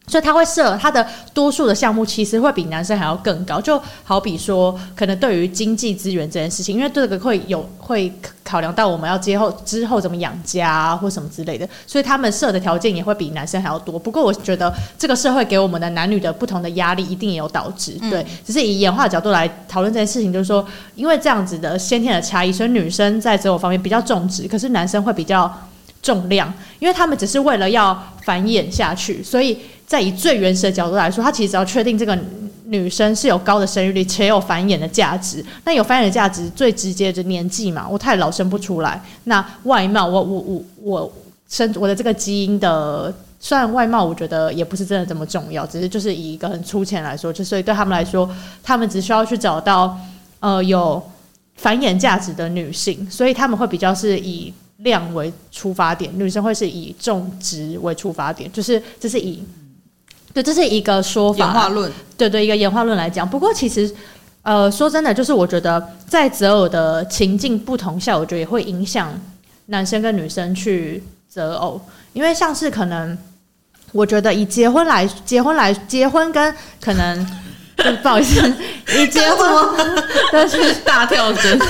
[0.10, 3.62] 所以他会设他的多数的项目，其实会比男生还要更高。
[3.62, 8.12] 就好比说，可能对于经济资源这件事情，因为这个会有会
[8.44, 14.00] 考量到我们要之后之后怎么养家啊，或什么之类的，所以他们设的条件也会比男生还要多。
[14.00, 17.92] 不过我觉得这个社会给我们的男女的不同的压力，一定也有导致。
[18.10, 25.52] 对，只是以演化角度来讨论这件事情，就是说，因为这样子的先天的差异，所以女生在择偶方面比较重视，可是男生会比较
[26.02, 29.58] 重量，因为他们只是为了要繁衍下去，所以。
[29.90, 32.16] 在以最原始的角度来说，他其实只要确定这个
[32.66, 35.44] 女生是有高的生育率且有繁衍的价值。
[35.66, 39.02] 那有繁衍的价值，最直接的年纪嘛，我太老生不出来。
[39.24, 41.14] 那外貌，我我我我
[41.50, 48.30] 生我的这个基因的，虽然外貌我觉得也不是真的这么重要，只是就是以一个很粗浅来说，就所以对他们来说，
[48.62, 49.98] 他们只需要去找到
[50.40, 51.02] 呃有
[51.56, 59.44] 繁衍价值的女性，所以他们会比较是以量为出发点，女生会是以种植为出发点，就是这是以。
[60.32, 61.92] 对，这是一个说法，演化论。
[62.16, 63.28] 对对，一个演化论来讲。
[63.28, 63.92] 不过其实，
[64.44, 69.12] 呃，说真的，就是我觉得在择偶的情境不同下，我觉得也会影响
[69.66, 71.82] 男生跟女生去择偶。
[72.14, 73.18] 因为像是可能，
[73.92, 77.26] 我觉得以结婚来，结婚来，结婚跟可能，
[78.04, 78.40] 不好意思，
[79.00, 79.50] 以结婚
[80.32, 81.60] 但 是大跳针。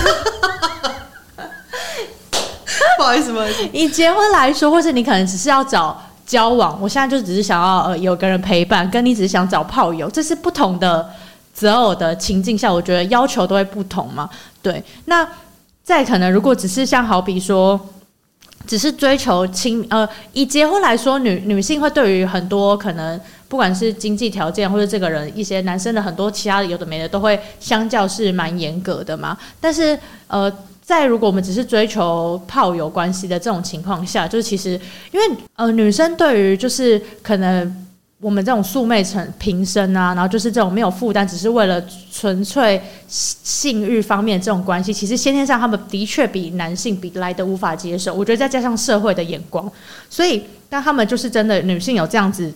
[2.98, 3.68] 不好意思，不好意思。
[3.72, 6.00] 以结婚来说，或是你可能只是要找。
[6.30, 11.10] 交往，我现在就只是想要呃有个人陪伴，跟你只是想找炮友，这是不同的
[11.56, 14.30] 择偶的情境下，我觉得要求都会不同嘛。
[14.62, 15.28] 对，那
[15.84, 17.80] 再可能如果只是像好比说，
[18.68, 29.36] 只是追求亲呃以结婚来说，女女性会对于很多可能不管是经济条件或者这个人一些男生的很多其他的有的没的都会相较是蛮严格的嘛。
[29.60, 30.54] 但是呃。
[30.90, 34.72] 在如果我们只是追求炮友关系的这种情况下，就是其实
[35.12, 37.86] 因为呃女生对于就是可能
[38.20, 41.80] 我们这种素昧成平生啊，然后就是这种没有负担，只是为了
[42.12, 48.12] 纯粹性欲方面这种关系，其实先天上他们的确比男性比来的无法接受。
[48.12, 49.72] 我觉得再加上社会的眼光，
[50.10, 52.52] 所以当他们就是真的女性有这样子。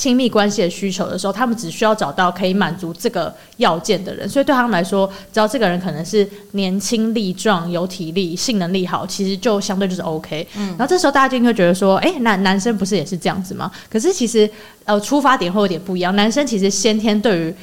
[0.00, 10.48] 亲密关系的需求的时候，他们只需要找到可以满足这个要件的人，所以对他们来说，只要这个人可能是年轻力壮、有体力、性能力好，其实就相对就是 OK。
[10.56, 13.70] 嗯，然后这时候大家就会觉得说，哎，男男生不是也是这样子吗？
[13.90, 14.50] 可是其实
[14.86, 16.16] 呃，出发点会有点不一样。
[16.16, 17.54] 男生其实先天对于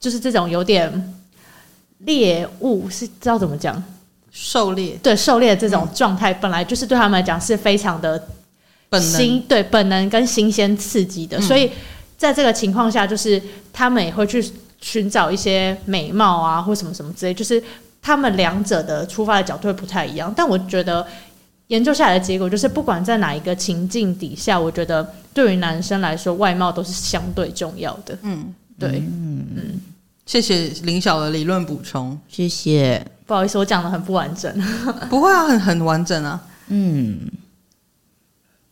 [0.00, 1.14] 就是这种有点
[1.98, 3.84] 猎物是知道怎么讲，
[4.30, 8.26] 狩猎，对狩猎这种状态，本来就是对他们来讲是非常的。
[9.00, 11.70] 新对本能跟新鲜刺激的，所以
[12.18, 13.40] 在这个情况下，就是
[13.72, 14.44] 他们也会去
[14.80, 17.62] 寻找一些美貌啊，或什么什么之类，就是
[18.00, 20.32] 他们两者的出发的角度会不太一样。
[20.36, 21.06] 但我觉得
[21.68, 28.18] 研究下来的结果就是，不管在哪一个情境底下，我觉得对于男生来说，外貌都是相对重要的。
[28.22, 29.80] 嗯，对，嗯嗯，
[30.26, 33.04] 谢谢林晓的理论补充，谢谢。
[33.24, 34.52] 不好意思，我讲的很不完整，
[35.08, 37.18] 不会啊，很很完整啊，嗯。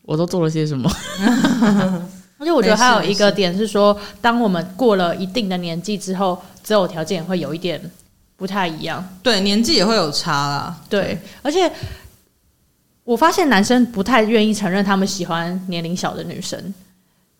[0.02, 0.90] 我都做了些什么？
[2.38, 7.78] 而且我觉得还有一个点是说，当我们过了一定的年纪之后，择偶条件也会有一点
[8.36, 9.06] 不太一样。
[9.22, 10.74] 对，年纪也会有差啦。
[10.88, 11.70] 对，对，而且
[13.04, 16.72] 我发现男生不太愿意承认他们喜欢年龄小的女生，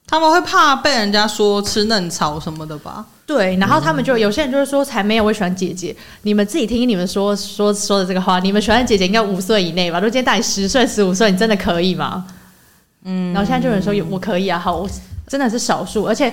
[0.07, 3.07] 他们会怕被人家说吃嫩草什么的吧？
[3.25, 5.97] 对，然后他们就有些人就是说，才没有，我喜欢姐姐。
[6.23, 9.99] 你们自己听听你们说说说的这个话，你们喜欢姐姐应该五岁以内吧？
[9.99, 12.27] 如果今天大你十岁、十五岁，你真的可以吗？
[13.05, 14.89] 嗯，然后现在就有人说，我可以啊，好，我
[15.27, 16.33] 真的是少数，而且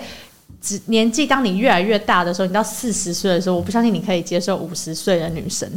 [0.62, 5.70] 只年纪当你越来越大的时候，你到四十岁的时候，我不相信你可以接受五十岁的女生。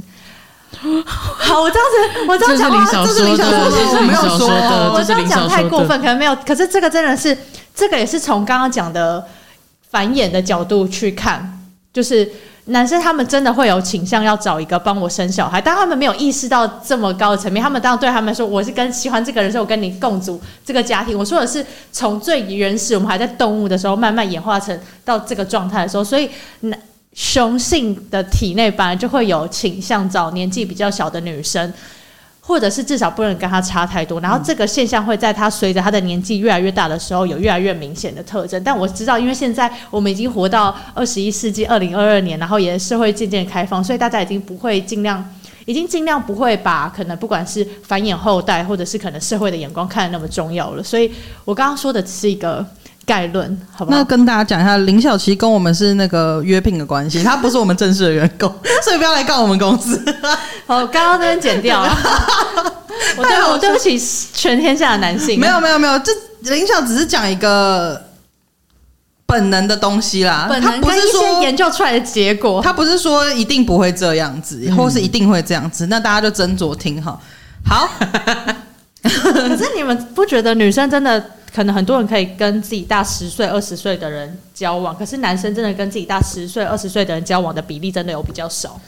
[0.73, 6.35] 好，我这样子，我这样讲话，这是林小说的，这是林小说的，我这样讲太过分，可能没有。
[6.47, 7.37] 可是这个真的是，
[7.75, 9.27] 这个也是从刚刚讲的
[9.91, 11.61] 繁衍的角度去看，
[11.93, 12.31] 就是
[12.67, 17.63] 男生他们真的会有倾向要找一个帮我生小孩，但他们没有意识到这么高的层面。
[17.63, 21.19] 他们当对他们说，我是跟喜欢这个人，所以我跟你共组这个家庭。
[21.19, 26.31] 我说的是从最原始，我们还在动物的时候，慢慢演化成到这个状态的时候，所以
[26.61, 26.79] 男。
[27.13, 31.71] 雄性的体内本来就会有倾向找年纪比较小的女生，
[32.51, 34.21] 或者是至少不能跟他差太多。
[34.21, 38.61] 然后这个现象会在他随着他的年纪越来越大的时候有越来越明显的特征。
[38.65, 45.25] 但我知道，因为现在我们已经活到二十一世纪二零二二年，然后也社会渐渐开放，所以大家已经不会尽量，
[45.65, 50.83] 已经尽量不会把可能不管是繁衍后代，或者是可能社会的眼光看得那么重要了。
[50.83, 51.09] 所以
[51.45, 52.67] 我刚刚说的只是一个。
[53.11, 53.99] 概论，好不好？
[53.99, 58.49] 那跟大家讲一下，林小琪跟我们是那个约聘的关系，他不是我们正式的员工，
[58.85, 60.01] 所以不要来告我们公司。
[60.67, 61.99] 好，刚刚那边剪掉了。
[63.17, 63.99] 我对我对不起
[64.33, 65.41] 全天下的男性。
[65.41, 66.13] 没有没有没有，这
[66.53, 68.01] 林小只是讲一个
[69.27, 77.19] 本能的东西啦，本能跟一些研究出来的结果，他不是说一定不会这样子，或是一定会这样子，那大家就斟酌听哈。
[77.67, 77.89] 好，
[79.03, 81.23] 可是你们不觉得女生真的？
[81.55, 88.81] 可能很多人可以跟自己大十岁、二十岁的人交往，可是男生真的跟自己大十岁、二十岁的人交往的比例真的有比较少。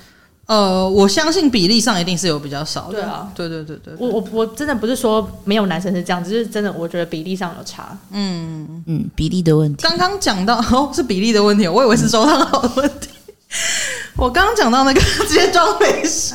[0.47, 2.95] 呃，我相信比例上一定是有比较少的。
[2.95, 3.79] 对啊，对对对。
[3.97, 7.97] 我我我真的不是说没有男生是这样，只是真的我觉得比例上有差。
[8.11, 9.83] 嗯嗯，比例的问题。
[9.83, 13.09] 刚刚讲到哦，是比例的问题，我以为是收藏好的问题。
[13.13, 13.33] 嗯、
[14.19, 16.35] 我刚刚讲到那个直接装没事。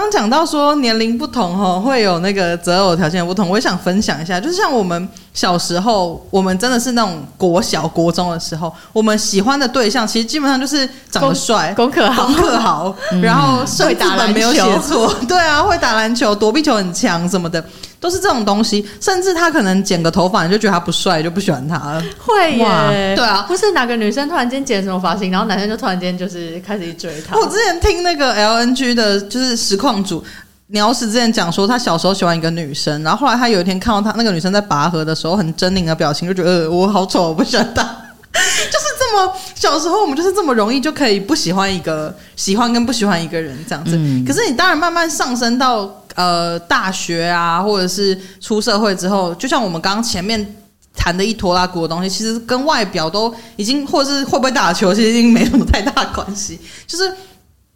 [0.00, 17.64] 刚讲到说年龄不同哈，会有那个择偶条件不同，我也想分享一下，就是像我们小时候，我们真的是那种国小、国中的时候，我们喜欢的对象其实基本上就是长得帅、功课好、功课好，然后会打篮球没有写错，对啊，会打篮球、躲避球很强什么的。
[18.02, 22.02] 都是这种东西，甚至他可能剪个头发，你就觉得他不帅，就不喜欢他了。
[22.18, 27.36] 会耶，对啊，不是哪个女生突然间剪什么发型，然后男生就突然间就是开始去追她。
[27.36, 30.24] 我之前听那个 LNG 的，就是实况主
[30.72, 37.82] 鸟屎之前讲说，他小时候喜欢一个女生，然后后来他有一天看到他那个女生在拔河的时候很狰狞的表情，就觉得、呃、我好丑，我不喜欢她。
[38.32, 43.92] 就是这么小时候，我们就是这么容易就可以不喜欢一个喜欢跟不喜欢一个人这样子。
[43.96, 45.98] 嗯、可是你当然慢慢上升到。
[46.14, 50.54] 呃，大学啊，或者是出社会之后，就像我们刚刚前面
[50.94, 56.60] 谈的一拖拉股的东西，其实跟外表都已经，或者是会不会打球，其实已经没什么太大关系。
[56.86, 57.10] 就是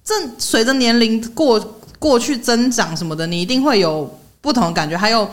[0.05, 1.59] 正随着年龄过
[2.07, 4.09] 过去增长什么的，你一定会有
[4.41, 4.97] 不同的感觉。
[4.97, 5.29] 还有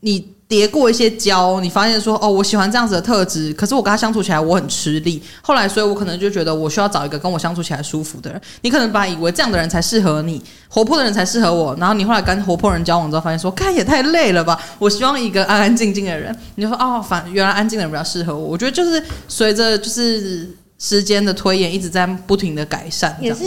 [0.00, 0.32] 你。
[0.46, 5.20] 叠过一些胶，你发现说哦，我喜欢这样子的特质，可是我跟他相处起来我很吃力。
[5.40, 8.40] 后来，所以我可能就觉得我需要找一个跟我相处起来舒服的人。
[8.60, 14.60] 你可能本来以为这样的人才适合你，活泼的人才适合我，然后你后来跟活泼人交往之后，发现说，看也太累了吧。
[14.78, 16.36] 我希望一个安安静静的人。
[16.56, 18.48] 你就说哦，反原来安静的人比较适合我。
[18.48, 20.48] 我觉得就是随着就是
[20.78, 23.16] 时间的推演，一直在不停的改善。
[23.18, 23.44] 也是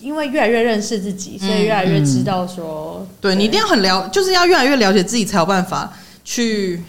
[0.00, 5.92] 因为越来越认识自己，所以越来越知道说，嗯、对，对你一定要很了，就是要越来越了解自己，才有办法。
[6.26, 6.82] 去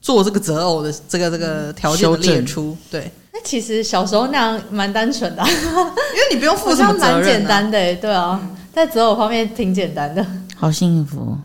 [0.00, 3.10] 做这个择偶的这个这个条件的列出，对。
[3.32, 8.40] 那其实小时候那样蛮单纯的， 因为你不用负什么责任，蛮简单的，对啊，
[8.72, 10.24] 在择偶方面挺简单的，
[10.54, 11.36] 好幸福。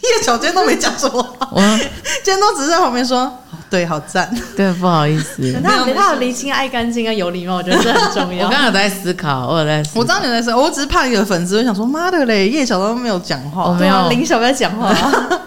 [0.18, 1.60] 叶小今天都没讲什么话，我
[2.24, 3.32] 今天都只是在旁边说。
[3.70, 4.34] 对，好赞。
[4.56, 5.52] 对，不好意思。
[5.62, 8.46] 他有他有厘清、爱干净跟有礼貌，我觉得这很重要。
[8.48, 10.00] 我刚刚有在思考，我有在思考。
[10.00, 14.90] 我知道你在思考，我只是怕你的粉丝会想说：“妈的嘞，叶小都没有讲话。”我没有，林小在讲话，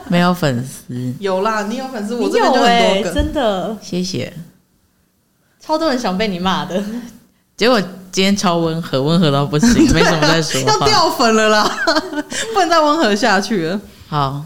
[0.08, 0.94] 没有粉丝。
[1.20, 4.32] 有啦，你有粉丝，我这边就很多真的，谢谢。
[5.60, 6.80] 超多人想被你骂的，
[7.58, 7.82] 结果
[8.12, 10.72] 今天超温和，温和到不行，没什么在说话。
[10.74, 11.72] 要掉粉了啦，
[12.54, 13.82] 不能再温和下去了。
[14.12, 14.44] 好，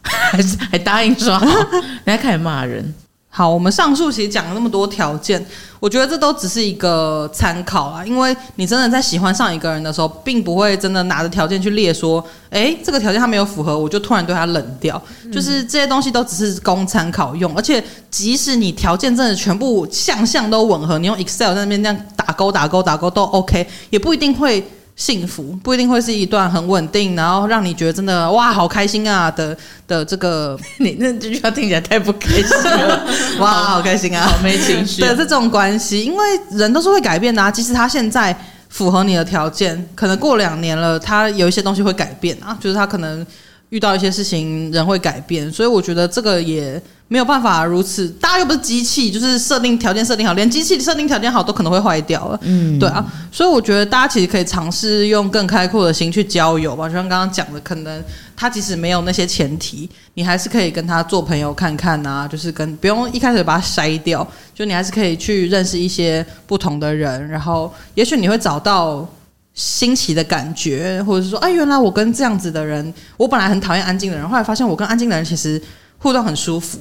[0.00, 1.44] 还 是还答应说好，
[2.04, 2.94] 人家开始骂人。
[3.28, 5.44] 好，我们上述其实讲了那么多条件，
[5.80, 8.02] 我觉得这都只是一个参考啊。
[8.06, 15.00] 因为你真的在喜欢上一个人的时候，并不会真的拿着条件去列说，诶，这个条件他没有符合，我就突然对他冷掉。
[15.30, 24.66] 就是这些东西都只是供参考用，而且即使你条件真的全部项项都吻合，你用 Excel 在那边这样打勾打勾打勾都 OK，也不一定会。
[24.94, 29.56] 幸福不一定会是一段很稳定，然后让你觉得真的哇好开心啊的
[29.88, 32.46] 的这个， 你那这句话听起来太不开心。
[32.70, 33.06] 了，
[33.40, 35.00] 哇好开心啊，好没情绪。
[35.00, 38.36] 的这种关系，因为人都是会改变的啊，即使他现在
[38.68, 43.26] 符合你的条件，可能过两年了，他有一些东西会改变啊，就是他可能
[43.72, 48.06] 遇到一些事情，人会改变，所以我觉得这个也没有办法如此。
[48.20, 52.38] 大家又不是机器，就是设定条件设定好，连机器设定条件好都可能会坏掉了。
[52.42, 53.02] 嗯，对啊，
[53.32, 56.86] 所以我觉得大家其实可以尝试用更开阔的心去交友吧。
[56.86, 58.04] 就像刚刚讲的，可能
[58.36, 69.08] 他即使没有那些前提，你还是可以跟他做朋友看看啊，就是跟不用一开始把他筛掉，就你还是可以去认识一些不同的人，然后也许你会找到。
[69.54, 75.60] 新奇的感觉，或者是说，哎，原来我跟这样子的人，我本来很讨厌安静的人，后来发现我跟安静的人其实
[75.98, 76.78] 互动很舒服。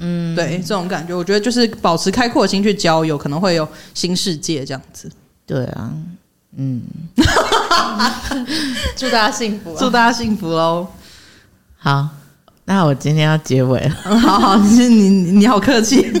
[0.00, 5.10] 嗯，对，这种感觉，我觉得就是保持开阔的心去交友，可能会有新世界这样子。
[5.46, 5.90] 对啊，
[6.56, 6.82] 嗯，
[8.96, 10.86] 祝大家幸福，祝大家幸福喽。
[11.78, 12.08] 好，
[12.64, 13.90] 那我今天要结尾了。
[14.18, 16.12] 好 好，你你你好客气。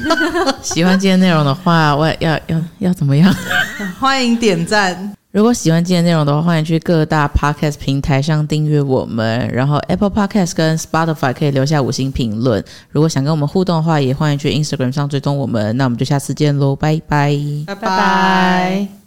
[0.62, 3.32] 喜欢今天内容的话，我要要要怎么样？
[4.00, 5.17] 欢迎点赞。
[5.38, 12.62] 如果喜欢今天内容的话，欢迎去各大 podcast 平台上订阅我们，然后 Apple Podcast 跟 Spotify 可以留下五星评论。
[12.90, 15.76] 如果想跟我们互动的话，也欢迎去 Instagram 上追踪我们。
[15.76, 18.97] 那我们就下次见喽，拜拜，拜拜。